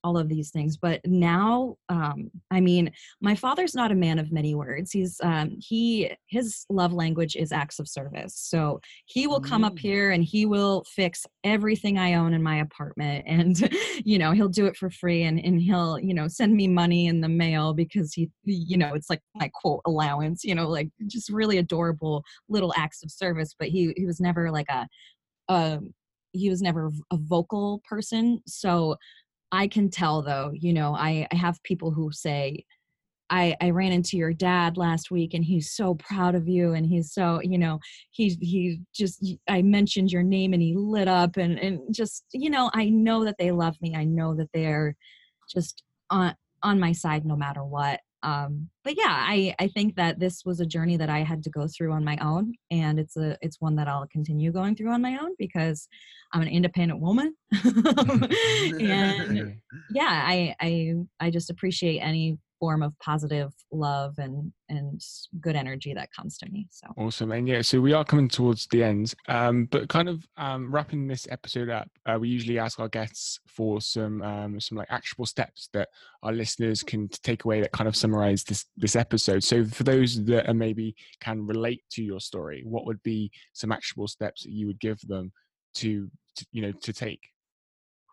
all 0.04 0.16
of 0.18 0.28
these 0.28 0.50
things 0.50 0.76
but 0.76 1.00
now 1.04 1.76
um, 1.88 2.30
i 2.50 2.60
mean 2.60 2.90
my 3.20 3.34
father's 3.34 3.74
not 3.74 3.92
a 3.92 3.94
man 3.94 4.18
of 4.18 4.32
many 4.32 4.54
words. 4.54 4.92
He's 4.92 5.20
um, 5.22 5.56
he 5.58 6.10
his 6.26 6.64
love 6.68 6.92
language 6.92 7.36
is 7.36 7.52
acts 7.52 7.78
of 7.78 7.88
service. 7.88 8.34
So 8.36 8.80
he 9.06 9.26
will 9.26 9.40
come 9.40 9.64
up 9.64 9.74
mm. 9.74 9.80
here 9.80 10.10
and 10.10 10.22
he 10.22 10.46
will 10.46 10.84
fix 10.86 11.26
everything 11.44 11.96
i 11.96 12.14
own 12.14 12.34
in 12.34 12.42
my 12.42 12.56
apartment 12.56 13.24
and 13.26 13.72
you 14.04 14.18
know 14.18 14.32
he'll 14.32 14.48
do 14.48 14.66
it 14.66 14.76
for 14.76 14.90
free 14.90 15.22
and, 15.22 15.38
and 15.38 15.60
he'll 15.60 15.98
you 16.00 16.12
know 16.12 16.26
send 16.26 16.54
me 16.54 16.66
money 16.66 17.06
in 17.06 17.20
the 17.20 17.28
mail 17.28 17.72
because 17.72 18.12
he 18.12 18.28
you 18.44 18.76
know 18.76 18.94
it's 18.94 19.08
like 19.08 19.20
my 19.36 19.48
quote 19.54 19.80
allowance 19.86 20.42
you 20.42 20.54
know 20.54 20.68
like 20.68 20.88
just 21.06 21.30
really 21.30 21.58
adorable 21.58 22.24
little 22.48 22.72
acts 22.76 23.02
of 23.04 23.10
service 23.12 23.54
but 23.58 23.68
he 23.68 23.92
he 23.96 24.04
was 24.04 24.20
never 24.20 24.50
like 24.50 24.68
a 24.68 24.86
um 25.48 25.94
he 26.36 26.50
was 26.50 26.62
never 26.62 26.90
a 27.10 27.16
vocal 27.16 27.82
person. 27.88 28.40
So 28.46 28.96
I 29.56 29.68
can 29.68 29.88
tell 29.88 30.20
though, 30.22 30.52
you 30.54 30.72
know, 30.74 30.94
I, 30.94 31.26
I 31.32 31.36
have 31.36 31.62
people 31.62 31.90
who 31.90 32.12
say, 32.12 32.64
I, 33.30 33.56
I 33.60 33.70
ran 33.70 33.92
into 33.92 34.18
your 34.18 34.34
dad 34.34 34.76
last 34.76 35.10
week 35.10 35.32
and 35.32 35.42
he's 35.42 35.72
so 35.72 35.94
proud 35.94 36.34
of 36.34 36.46
you 36.46 36.74
and 36.74 36.86
he's 36.86 37.12
so 37.12 37.40
you 37.42 37.58
know 37.58 37.80
he's 38.12 38.36
he 38.40 38.80
just 38.94 39.34
I 39.48 39.62
mentioned 39.62 40.12
your 40.12 40.22
name 40.22 40.52
and 40.52 40.62
he 40.62 40.76
lit 40.76 41.08
up 41.08 41.36
and 41.36 41.58
and 41.58 41.80
just 41.92 42.24
you 42.32 42.50
know 42.50 42.70
I 42.72 42.88
know 42.88 43.24
that 43.24 43.34
they 43.38 43.50
love 43.50 43.76
me. 43.80 43.96
I 43.96 44.04
know 44.04 44.36
that 44.36 44.50
they're 44.54 44.94
just 45.52 45.82
on 46.10 46.36
on 46.62 46.78
my 46.78 46.92
side 46.92 47.24
no 47.24 47.34
matter 47.34 47.64
what 47.64 47.98
um, 48.22 48.68
but 48.84 48.96
yeah, 48.96 49.04
I, 49.08 49.54
I 49.58 49.68
think 49.68 49.96
that 49.96 50.18
this 50.18 50.42
was 50.44 50.60
a 50.60 50.66
journey 50.66 50.96
that 50.96 51.10
I 51.10 51.20
had 51.20 51.42
to 51.44 51.50
go 51.50 51.66
through 51.68 51.92
on 51.92 52.04
my 52.04 52.16
own, 52.20 52.54
and 52.70 52.98
it's 52.98 53.16
a 53.16 53.36
it's 53.42 53.60
one 53.60 53.76
that 53.76 53.88
I'll 53.88 54.06
continue 54.08 54.52
going 54.52 54.74
through 54.74 54.90
on 54.90 55.02
my 55.02 55.18
own 55.20 55.32
because 55.38 55.88
I'm 56.32 56.42
an 56.42 56.48
independent 56.48 57.00
woman, 57.00 57.34
and 57.52 59.60
yeah, 59.90 60.22
I 60.24 60.54
I 60.60 60.94
I 61.20 61.30
just 61.30 61.50
appreciate 61.50 62.00
any 62.00 62.38
form 62.58 62.82
of 62.82 62.98
positive 62.98 63.52
love 63.70 64.14
and 64.18 64.52
and 64.68 65.00
good 65.40 65.56
energy 65.56 65.92
that 65.94 66.12
comes 66.12 66.38
to 66.38 66.50
me 66.50 66.66
so. 66.70 66.86
Awesome 66.96 67.32
and 67.32 67.46
yeah 67.46 67.62
so 67.62 67.80
we 67.80 67.92
are 67.92 68.04
coming 68.04 68.28
towards 68.28 68.66
the 68.68 68.82
end 68.82 69.14
um 69.28 69.66
but 69.66 69.88
kind 69.88 70.08
of 70.08 70.26
um 70.36 70.72
wrapping 70.72 71.06
this 71.06 71.26
episode 71.30 71.68
up 71.68 71.88
uh, 72.06 72.16
we 72.18 72.28
usually 72.28 72.58
ask 72.58 72.80
our 72.80 72.88
guests 72.88 73.40
for 73.46 73.80
some 73.80 74.22
um 74.22 74.60
some 74.60 74.78
like 74.78 74.88
actionable 74.90 75.26
steps 75.26 75.68
that 75.72 75.88
our 76.22 76.32
listeners 76.32 76.82
can 76.82 77.08
take 77.22 77.44
away 77.44 77.60
that 77.60 77.72
kind 77.72 77.88
of 77.88 77.96
summarize 77.96 78.44
this 78.44 78.66
this 78.76 78.96
episode. 78.96 79.42
So 79.44 79.64
for 79.64 79.84
those 79.84 80.24
that 80.24 80.48
are 80.48 80.54
maybe 80.54 80.94
can 81.20 81.46
relate 81.46 81.82
to 81.92 82.02
your 82.02 82.20
story 82.20 82.62
what 82.64 82.86
would 82.86 83.02
be 83.02 83.30
some 83.52 83.72
actionable 83.72 84.08
steps 84.08 84.42
that 84.42 84.50
you 84.50 84.66
would 84.66 84.80
give 84.80 85.00
them 85.02 85.32
to, 85.74 86.10
to 86.36 86.46
you 86.52 86.62
know 86.62 86.72
to 86.72 86.92
take? 86.92 87.20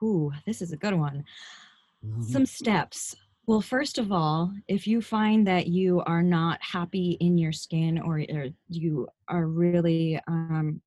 Ooh, 0.01 0.32
this 0.45 0.62
is 0.62 0.71
a 0.71 0.77
good 0.77 0.95
one. 0.95 1.23
Some 2.21 2.45
steps 2.45 3.15
well, 3.45 3.62
first 3.62 3.97
of 3.97 4.12
all, 4.12 4.53
if 4.67 4.88
you 4.88 5.01
find 5.01 5.45
that 5.47 5.67
you 5.67 6.01
are 6.06 6.23
not 6.23 6.60
happy 6.62 7.17
in 7.19 7.38
your 7.38 7.51
skin 7.51 7.99
or, 7.99 8.23
or 8.29 8.47
you 8.69 9.08
are 9.27 9.47
really 9.47 10.17
um, 10.27 10.82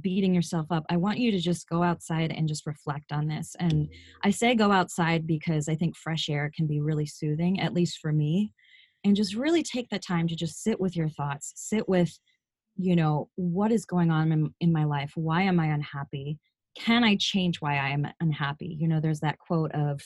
beating 0.00 0.34
yourself 0.34 0.66
up, 0.70 0.84
I 0.90 0.96
want 0.96 1.18
you 1.18 1.30
to 1.30 1.38
just 1.38 1.68
go 1.68 1.84
outside 1.84 2.32
and 2.32 2.48
just 2.48 2.66
reflect 2.66 3.12
on 3.12 3.28
this. 3.28 3.54
And 3.60 3.88
I 4.24 4.30
say 4.30 4.56
go 4.56 4.72
outside 4.72 5.24
because 5.24 5.68
I 5.68 5.76
think 5.76 5.96
fresh 5.96 6.28
air 6.28 6.50
can 6.54 6.66
be 6.66 6.80
really 6.80 7.06
soothing, 7.06 7.60
at 7.60 7.74
least 7.74 7.98
for 8.00 8.12
me. 8.12 8.52
And 9.04 9.14
just 9.14 9.36
really 9.36 9.62
take 9.62 9.88
the 9.88 10.00
time 10.00 10.26
to 10.28 10.34
just 10.34 10.62
sit 10.64 10.80
with 10.80 10.96
your 10.96 11.08
thoughts, 11.08 11.52
sit 11.54 11.88
with, 11.88 12.18
you 12.76 12.96
know, 12.96 13.28
what 13.36 13.70
is 13.70 13.86
going 13.86 14.10
on 14.10 14.32
in, 14.32 14.52
in 14.60 14.72
my 14.72 14.82
life? 14.82 15.12
Why 15.14 15.42
am 15.42 15.60
I 15.60 15.66
unhappy? 15.66 16.40
Can 16.76 17.04
I 17.04 17.16
change 17.16 17.60
why 17.60 17.76
I 17.76 17.90
am 17.90 18.08
unhappy? 18.20 18.76
You 18.78 18.88
know, 18.88 19.00
there's 19.00 19.20
that 19.20 19.38
quote 19.38 19.70
of, 19.72 20.00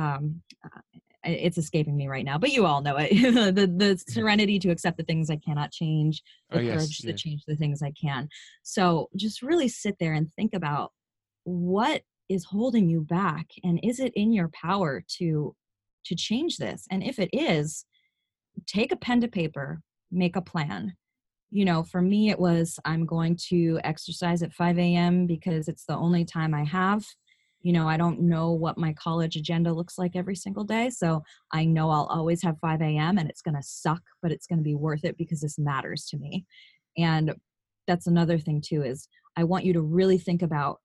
um, 0.00 0.42
uh, 0.64 0.80
it's 1.22 1.58
escaping 1.58 1.96
me 1.96 2.08
right 2.08 2.24
now, 2.24 2.38
but 2.38 2.50
you 2.50 2.64
all 2.64 2.80
know 2.80 2.96
it. 2.96 3.10
the 3.54 3.66
the 3.66 4.02
serenity 4.08 4.58
to 4.60 4.70
accept 4.70 4.96
the 4.96 5.04
things 5.04 5.28
I 5.28 5.36
cannot 5.36 5.70
change, 5.70 6.22
the 6.50 6.60
oh, 6.60 6.62
courage 6.62 7.00
yes, 7.02 7.02
to 7.02 7.12
change 7.12 7.44
the 7.46 7.56
things 7.56 7.82
I 7.82 7.92
can. 7.92 8.28
So 8.62 9.10
just 9.16 9.42
really 9.42 9.68
sit 9.68 9.96
there 10.00 10.14
and 10.14 10.32
think 10.34 10.54
about 10.54 10.92
what 11.44 12.02
is 12.28 12.44
holding 12.44 12.88
you 12.88 13.02
back, 13.02 13.48
and 13.62 13.78
is 13.82 14.00
it 14.00 14.12
in 14.14 14.32
your 14.32 14.48
power 14.48 15.04
to 15.18 15.54
to 16.06 16.14
change 16.14 16.56
this? 16.56 16.86
And 16.90 17.02
if 17.02 17.18
it 17.18 17.28
is, 17.32 17.84
take 18.66 18.90
a 18.92 18.96
pen 18.96 19.20
to 19.20 19.28
paper, 19.28 19.82
make 20.10 20.36
a 20.36 20.42
plan. 20.42 20.94
You 21.50 21.64
know, 21.64 21.82
for 21.82 22.00
me, 22.00 22.30
it 22.30 22.38
was 22.38 22.78
I'm 22.86 23.04
going 23.04 23.36
to 23.48 23.78
exercise 23.84 24.42
at 24.42 24.54
5 24.54 24.78
a.m. 24.78 25.26
because 25.26 25.68
it's 25.68 25.84
the 25.84 25.96
only 25.96 26.24
time 26.24 26.54
I 26.54 26.64
have 26.64 27.04
you 27.62 27.72
know 27.72 27.88
i 27.88 27.96
don't 27.96 28.20
know 28.20 28.52
what 28.52 28.78
my 28.78 28.92
college 28.94 29.36
agenda 29.36 29.72
looks 29.72 29.98
like 29.98 30.16
every 30.16 30.36
single 30.36 30.64
day 30.64 30.88
so 30.90 31.22
i 31.52 31.64
know 31.64 31.90
i'll 31.90 32.06
always 32.06 32.42
have 32.42 32.58
5 32.60 32.80
a.m 32.80 33.18
and 33.18 33.28
it's 33.28 33.42
going 33.42 33.54
to 33.54 33.62
suck 33.62 34.02
but 34.22 34.32
it's 34.32 34.46
going 34.46 34.58
to 34.58 34.64
be 34.64 34.74
worth 34.74 35.04
it 35.04 35.16
because 35.16 35.40
this 35.40 35.58
matters 35.58 36.06
to 36.06 36.18
me. 36.18 36.44
And 36.98 37.34
that's 37.86 38.06
another 38.06 38.38
thing 38.38 38.62
too 38.64 38.82
is 38.82 39.08
i 39.36 39.44
want 39.44 39.64
you 39.64 39.72
to 39.72 39.82
really 39.82 40.18
think 40.18 40.42
about 40.42 40.78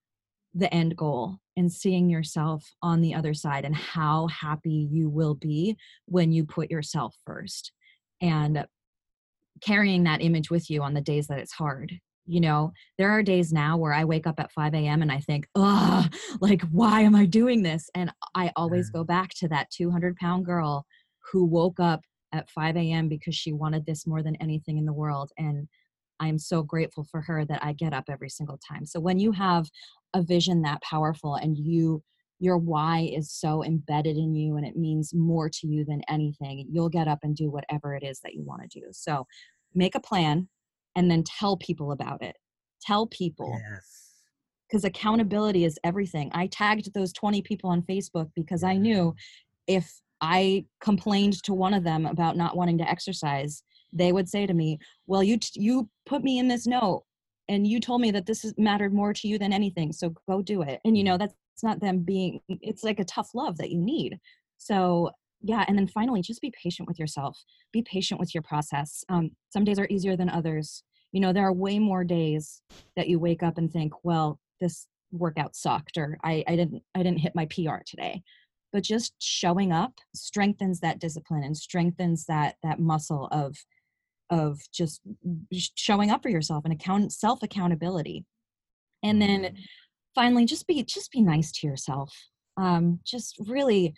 the 0.53 0.73
end 0.73 0.95
goal 0.95 1.38
and 1.57 1.71
seeing 1.71 2.09
yourself 2.09 2.63
on 2.81 3.01
the 3.01 3.13
other 3.13 3.33
side 3.33 3.65
and 3.65 3.75
how 3.75 4.27
happy 4.27 4.88
you 4.89 5.09
will 5.09 5.35
be 5.35 5.75
when 6.05 6.31
you 6.31 6.45
put 6.45 6.71
yourself 6.71 7.15
first 7.25 7.71
and 8.21 8.65
carrying 9.61 10.03
that 10.03 10.21
image 10.21 10.49
with 10.49 10.69
you 10.69 10.81
on 10.81 10.93
the 10.93 11.01
days 11.01 11.27
that 11.27 11.39
it's 11.39 11.53
hard 11.53 11.99
you 12.25 12.41
know 12.41 12.71
there 12.97 13.11
are 13.11 13.21
days 13.21 13.53
now 13.53 13.77
where 13.77 13.93
i 13.93 14.03
wake 14.03 14.27
up 14.27 14.39
at 14.39 14.51
5 14.51 14.73
a.m 14.73 15.01
and 15.01 15.11
i 15.11 15.19
think 15.19 15.47
oh 15.55 16.07
like 16.41 16.61
why 16.71 17.01
am 17.01 17.15
i 17.15 17.25
doing 17.25 17.61
this? 17.61 17.89
And 17.95 18.11
i 18.35 18.51
always 18.55 18.89
mm. 18.89 18.93
go 18.93 19.03
back 19.03 19.31
to 19.35 19.47
that 19.49 19.69
200 19.71 20.15
pound 20.17 20.45
girl 20.45 20.85
who 21.31 21.45
woke 21.45 21.79
up 21.79 22.01
at 22.33 22.49
5 22.49 22.77
a.m 22.77 23.07
because 23.07 23.35
she 23.35 23.53
wanted 23.53 23.85
this 23.85 24.07
more 24.07 24.23
than 24.23 24.35
anything 24.38 24.77
in 24.77 24.85
the 24.85 24.93
world 24.93 25.31
and 25.38 25.67
i'm 26.19 26.38
so 26.38 26.63
grateful 26.63 27.05
for 27.11 27.21
her 27.21 27.45
that 27.45 27.63
i 27.63 27.73
get 27.73 27.93
up 27.93 28.05
every 28.09 28.29
single 28.29 28.57
time. 28.57 28.85
So 28.85 28.99
when 28.99 29.19
you 29.19 29.31
have 29.31 29.69
a 30.13 30.21
vision 30.21 30.61
that 30.63 30.81
powerful 30.81 31.35
and 31.35 31.57
you 31.57 32.01
your 32.39 32.57
why 32.57 33.09
is 33.15 33.31
so 33.31 33.63
embedded 33.63 34.17
in 34.17 34.35
you 34.35 34.57
and 34.57 34.65
it 34.65 34.75
means 34.75 35.13
more 35.13 35.49
to 35.49 35.67
you 35.67 35.85
than 35.85 36.01
anything 36.09 36.67
you'll 36.69 36.89
get 36.89 37.07
up 37.07 37.19
and 37.23 37.35
do 37.35 37.49
whatever 37.49 37.95
it 37.95 38.03
is 38.03 38.19
that 38.21 38.33
you 38.33 38.43
want 38.43 38.61
to 38.69 38.79
do. 38.79 38.88
So 38.91 39.25
make 39.73 39.95
a 39.95 39.99
plan 39.99 40.49
and 40.95 41.10
then 41.10 41.23
tell 41.23 41.58
people 41.58 41.91
about 41.91 42.21
it. 42.21 42.36
Tell 42.81 43.08
people. 43.08 43.58
Yes. 43.69 44.12
Because 44.67 44.84
accountability 44.84 45.65
is 45.65 45.79
everything. 45.84 46.31
I 46.34 46.47
tagged 46.47 46.93
those 46.93 47.13
20 47.13 47.41
people 47.43 47.69
on 47.69 47.84
Facebook 47.84 48.29
because 48.36 48.63
I 48.63 48.73
mm-hmm. 48.73 48.84
knew 48.84 49.15
if 49.67 49.91
I 50.21 50.65
complained 50.81 51.43
to 51.43 51.53
one 51.53 51.73
of 51.73 51.84
them 51.84 52.05
about 52.05 52.38
not 52.38 52.55
wanting 52.55 52.77
to 52.79 52.89
exercise, 52.89 53.63
they 53.93 54.12
would 54.12 54.27
say 54.27 54.45
to 54.45 54.53
me, 54.53 54.79
"Well, 55.08 55.23
you 55.23 55.38
t- 55.38 55.62
you 55.62 55.89
put 56.05 56.23
me 56.23 56.39
in 56.39 56.47
this 56.47 56.65
note 56.65 57.03
and 57.47 57.67
you 57.67 57.79
told 57.79 58.01
me 58.01 58.12
that 58.12 58.25
this 58.25 58.43
is, 58.43 58.53
mattered 58.58 58.93
more 58.93 59.13
to 59.13 59.27
you 59.27 59.38
than 59.38 59.53
anything, 59.53 59.91
so 59.91 60.13
go 60.27 60.41
do 60.41 60.62
it." 60.62 60.79
And 60.84 60.97
you 60.97 61.03
know, 61.03 61.13
mm-hmm. 61.13 61.19
that's 61.19 61.36
it's 61.53 61.63
not 61.63 61.79
them 61.79 61.99
being 61.99 62.41
it's 62.49 62.84
like 62.84 62.99
a 62.99 63.05
tough 63.05 63.29
love 63.34 63.58
that 63.58 63.71
you 63.71 63.79
need. 63.81 64.19
So 64.58 65.12
yeah 65.45 65.63
and 65.67 65.77
then 65.77 65.88
finally 65.88 66.21
just 66.21 66.41
be 66.41 66.51
patient 66.62 66.88
with 66.88 66.99
yourself. 66.99 67.41
Be 67.71 67.84
patient 67.84 68.19
with 68.19 68.34
your 68.34 68.41
process. 68.41 69.03
Um, 69.10 69.31
some 69.49 69.63
days 69.63 69.79
are 69.79 69.88
easier 69.89 70.17
than 70.17 70.29
others. 70.29 70.84
You 71.12 71.21
know 71.21 71.31
there 71.31 71.47
are 71.47 71.53
way 71.53 71.79
more 71.79 72.03
days 72.03 72.62
that 72.95 73.08
you 73.08 73.19
wake 73.19 73.43
up 73.43 73.58
and 73.58 73.71
think 73.71 73.93
well 74.03 74.39
this 74.60 74.88
workout 75.12 75.55
sucked 75.55 75.97
or 75.97 76.17
i, 76.23 76.43
I 76.47 76.55
didn't 76.58 76.84
i 76.93 77.01
didn't 77.03 77.19
hit 77.19 77.36
my 77.36 77.45
pr 77.45 77.77
today. 77.86 78.21
But 78.73 78.84
just 78.84 79.13
showing 79.19 79.71
up 79.71 79.93
strengthens 80.13 80.81
that 80.81 80.99
discipline 80.99 81.43
and 81.43 81.55
strengthens 81.55 82.25
that 82.25 82.55
that 82.63 82.79
muscle 82.79 83.27
of 83.31 83.55
of 84.31 84.60
just 84.73 85.01
showing 85.53 86.10
up 86.10 86.23
for 86.23 86.29
yourself 86.29 86.65
and 86.65 86.73
account 86.73 87.13
self 87.13 87.43
accountability 87.43 88.25
and 89.03 89.21
then 89.21 89.43
mm-hmm. 89.43 89.55
finally 90.15 90.45
just 90.45 90.65
be 90.65 90.84
just 90.84 91.12
be 91.12 91.21
nice 91.21 91.51
to 91.51 91.67
yourself. 91.67 92.12
Um 92.58 92.99
just 93.05 93.38
really 93.47 93.93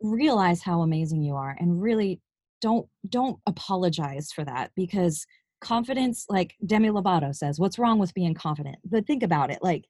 realize 0.00 0.62
how 0.62 0.82
amazing 0.82 1.22
you 1.22 1.34
are 1.34 1.56
and 1.58 1.82
really 1.82 2.20
don't 2.60 2.86
don't 3.08 3.38
apologize 3.46 4.30
for 4.32 4.44
that 4.44 4.70
because 4.74 5.24
confidence 5.60 6.24
like 6.28 6.54
demi 6.66 6.88
lovato 6.88 7.34
says 7.34 7.58
what's 7.58 7.78
wrong 7.78 7.98
with 7.98 8.14
being 8.14 8.34
confident? 8.34 8.76
But 8.84 9.06
think 9.06 9.22
about 9.22 9.50
it 9.50 9.58
like 9.62 9.84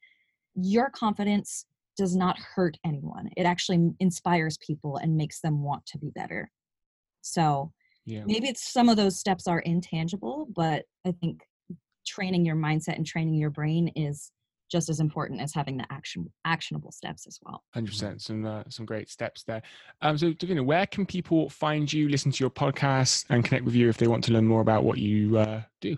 your 0.54 0.90
confidence 0.90 1.64
does 1.96 2.14
not 2.14 2.38
hurt 2.38 2.76
anyone. 2.84 3.28
It 3.36 3.44
actually 3.44 3.90
inspires 4.00 4.56
people 4.64 4.96
and 4.98 5.16
makes 5.16 5.40
them 5.40 5.62
want 5.62 5.84
to 5.86 5.98
be 5.98 6.10
better. 6.14 6.50
So 7.22 7.72
yeah. 8.08 8.24
maybe 8.26 8.48
it's 8.48 8.72
some 8.72 8.88
of 8.88 8.96
those 8.96 9.18
steps 9.18 9.46
are 9.46 9.60
intangible 9.60 10.48
but 10.56 10.84
i 11.06 11.12
think 11.20 11.42
training 12.06 12.44
your 12.44 12.56
mindset 12.56 12.96
and 12.96 13.06
training 13.06 13.34
your 13.34 13.50
brain 13.50 13.88
is 13.94 14.32
just 14.70 14.88
as 14.88 15.00
important 15.00 15.40
as 15.40 15.54
having 15.54 15.76
the 15.76 15.86
action 15.90 16.30
actionable 16.44 16.92
steps 16.92 17.26
as 17.26 17.38
well. 17.42 17.64
Hundred 17.74 17.90
percent, 17.90 18.22
some 18.22 18.44
uh, 18.44 18.62
some 18.68 18.86
great 18.86 19.10
steps 19.10 19.44
there. 19.44 19.62
Um, 20.02 20.18
so 20.18 20.32
Davina, 20.32 20.64
where 20.64 20.86
can 20.86 21.06
people 21.06 21.48
find 21.50 21.92
you, 21.92 22.08
listen 22.08 22.32
to 22.32 22.44
your 22.44 22.50
podcast, 22.50 23.24
and 23.30 23.44
connect 23.44 23.64
with 23.64 23.74
you 23.74 23.88
if 23.88 23.96
they 23.96 24.06
want 24.06 24.24
to 24.24 24.32
learn 24.32 24.46
more 24.46 24.60
about 24.60 24.84
what 24.84 24.98
you 24.98 25.38
uh, 25.38 25.62
do? 25.80 25.96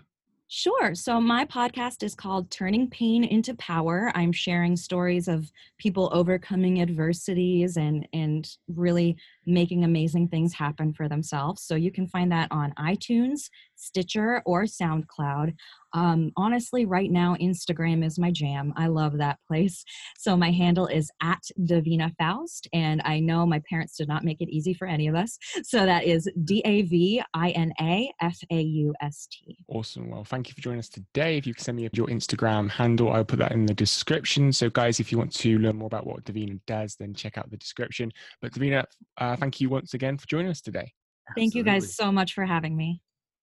Sure. 0.53 0.93
So 0.93 1.21
my 1.21 1.45
podcast 1.45 2.03
is 2.03 2.13
called 2.13 2.51
Turning 2.51 2.89
Pain 2.89 3.23
into 3.23 3.55
Power. 3.55 4.11
I'm 4.15 4.33
sharing 4.33 4.75
stories 4.75 5.29
of 5.29 5.49
people 5.77 6.09
overcoming 6.11 6.81
adversities 6.81 7.77
and 7.77 8.05
and 8.11 8.45
really 8.67 9.15
making 9.45 9.85
amazing 9.85 10.27
things 10.27 10.53
happen 10.53 10.91
for 10.91 11.07
themselves. 11.07 11.63
So 11.63 11.75
you 11.75 11.89
can 11.89 12.05
find 12.05 12.29
that 12.33 12.49
on 12.51 12.73
iTunes, 12.77 13.49
Stitcher, 13.81 14.41
or 14.45 14.63
SoundCloud. 14.63 15.53
Um, 15.93 16.31
honestly, 16.37 16.85
right 16.85 17.11
now, 17.11 17.35
Instagram 17.41 18.05
is 18.05 18.17
my 18.17 18.31
jam. 18.31 18.73
I 18.77 18.87
love 18.87 19.17
that 19.17 19.39
place. 19.47 19.83
So 20.17 20.37
my 20.37 20.51
handle 20.51 20.87
is 20.87 21.11
at 21.21 21.41
Davina 21.59 22.11
Faust, 22.17 22.67
and 22.73 23.01
I 23.03 23.19
know 23.19 23.45
my 23.45 23.61
parents 23.69 23.97
did 23.97 24.07
not 24.07 24.23
make 24.23 24.41
it 24.41 24.49
easy 24.49 24.73
for 24.73 24.87
any 24.87 25.07
of 25.07 25.15
us. 25.15 25.37
So 25.63 25.85
that 25.85 26.03
is 26.03 26.27
D 26.43 26.61
A 26.65 26.81
V 26.81 27.21
I 27.33 27.51
N 27.51 27.71
A 27.79 28.11
F 28.19 28.37
A 28.51 28.61
U 28.61 28.93
S 29.01 29.27
T. 29.31 29.57
Awesome. 29.67 30.09
Well, 30.09 30.25
thank 30.25 30.49
you 30.49 30.53
for 30.53 30.59
joining 30.59 30.79
us 30.79 30.89
today. 30.89 31.37
If 31.37 31.47
you 31.47 31.53
can 31.53 31.63
send 31.63 31.77
me 31.77 31.87
your 31.93 32.07
Instagram 32.07 32.69
handle, 32.69 33.13
I'll 33.13 33.23
put 33.23 33.39
that 33.39 33.53
in 33.53 33.65
the 33.65 33.73
description. 33.73 34.51
So, 34.51 34.69
guys, 34.69 34.99
if 34.99 35.11
you 35.11 35.17
want 35.17 35.33
to 35.35 35.59
learn 35.59 35.77
more 35.77 35.87
about 35.87 36.05
what 36.05 36.25
Davina 36.25 36.59
does, 36.67 36.95
then 36.95 37.13
check 37.13 37.37
out 37.37 37.49
the 37.51 37.57
description. 37.57 38.11
But 38.41 38.53
Davina, 38.53 38.83
uh, 39.17 39.37
thank 39.37 39.61
you 39.61 39.69
once 39.69 39.93
again 39.93 40.17
for 40.17 40.27
joining 40.27 40.51
us 40.51 40.61
today. 40.61 40.93
Thank 41.37 41.55
you 41.55 41.63
guys 41.63 41.95
so 41.95 42.11
much 42.11 42.33
for 42.33 42.45
having 42.45 42.75
me. 42.75 43.01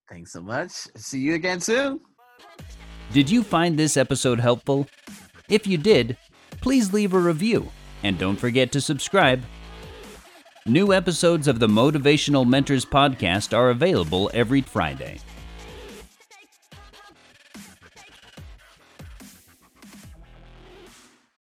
Thanks 0.08 0.32
so 0.32 0.40
much. 0.40 0.70
See 0.96 1.20
you 1.20 1.34
again 1.34 1.60
soon. 1.60 2.00
Did 3.12 3.30
you 3.30 3.42
find 3.42 3.78
this 3.78 3.96
episode 3.96 4.40
helpful? 4.40 4.86
If 5.48 5.66
you 5.66 5.78
did, 5.78 6.16
please 6.60 6.92
leave 6.92 7.14
a 7.14 7.18
review 7.18 7.70
and 8.02 8.18
don't 8.18 8.36
forget 8.36 8.72
to 8.72 8.80
subscribe. 8.80 9.42
New 10.66 10.92
episodes 10.92 11.48
of 11.48 11.60
the 11.60 11.66
Motivational 11.66 12.46
Mentors 12.46 12.84
podcast 12.84 13.56
are 13.56 13.70
available 13.70 14.30
every 14.34 14.60
Friday. 14.60 15.18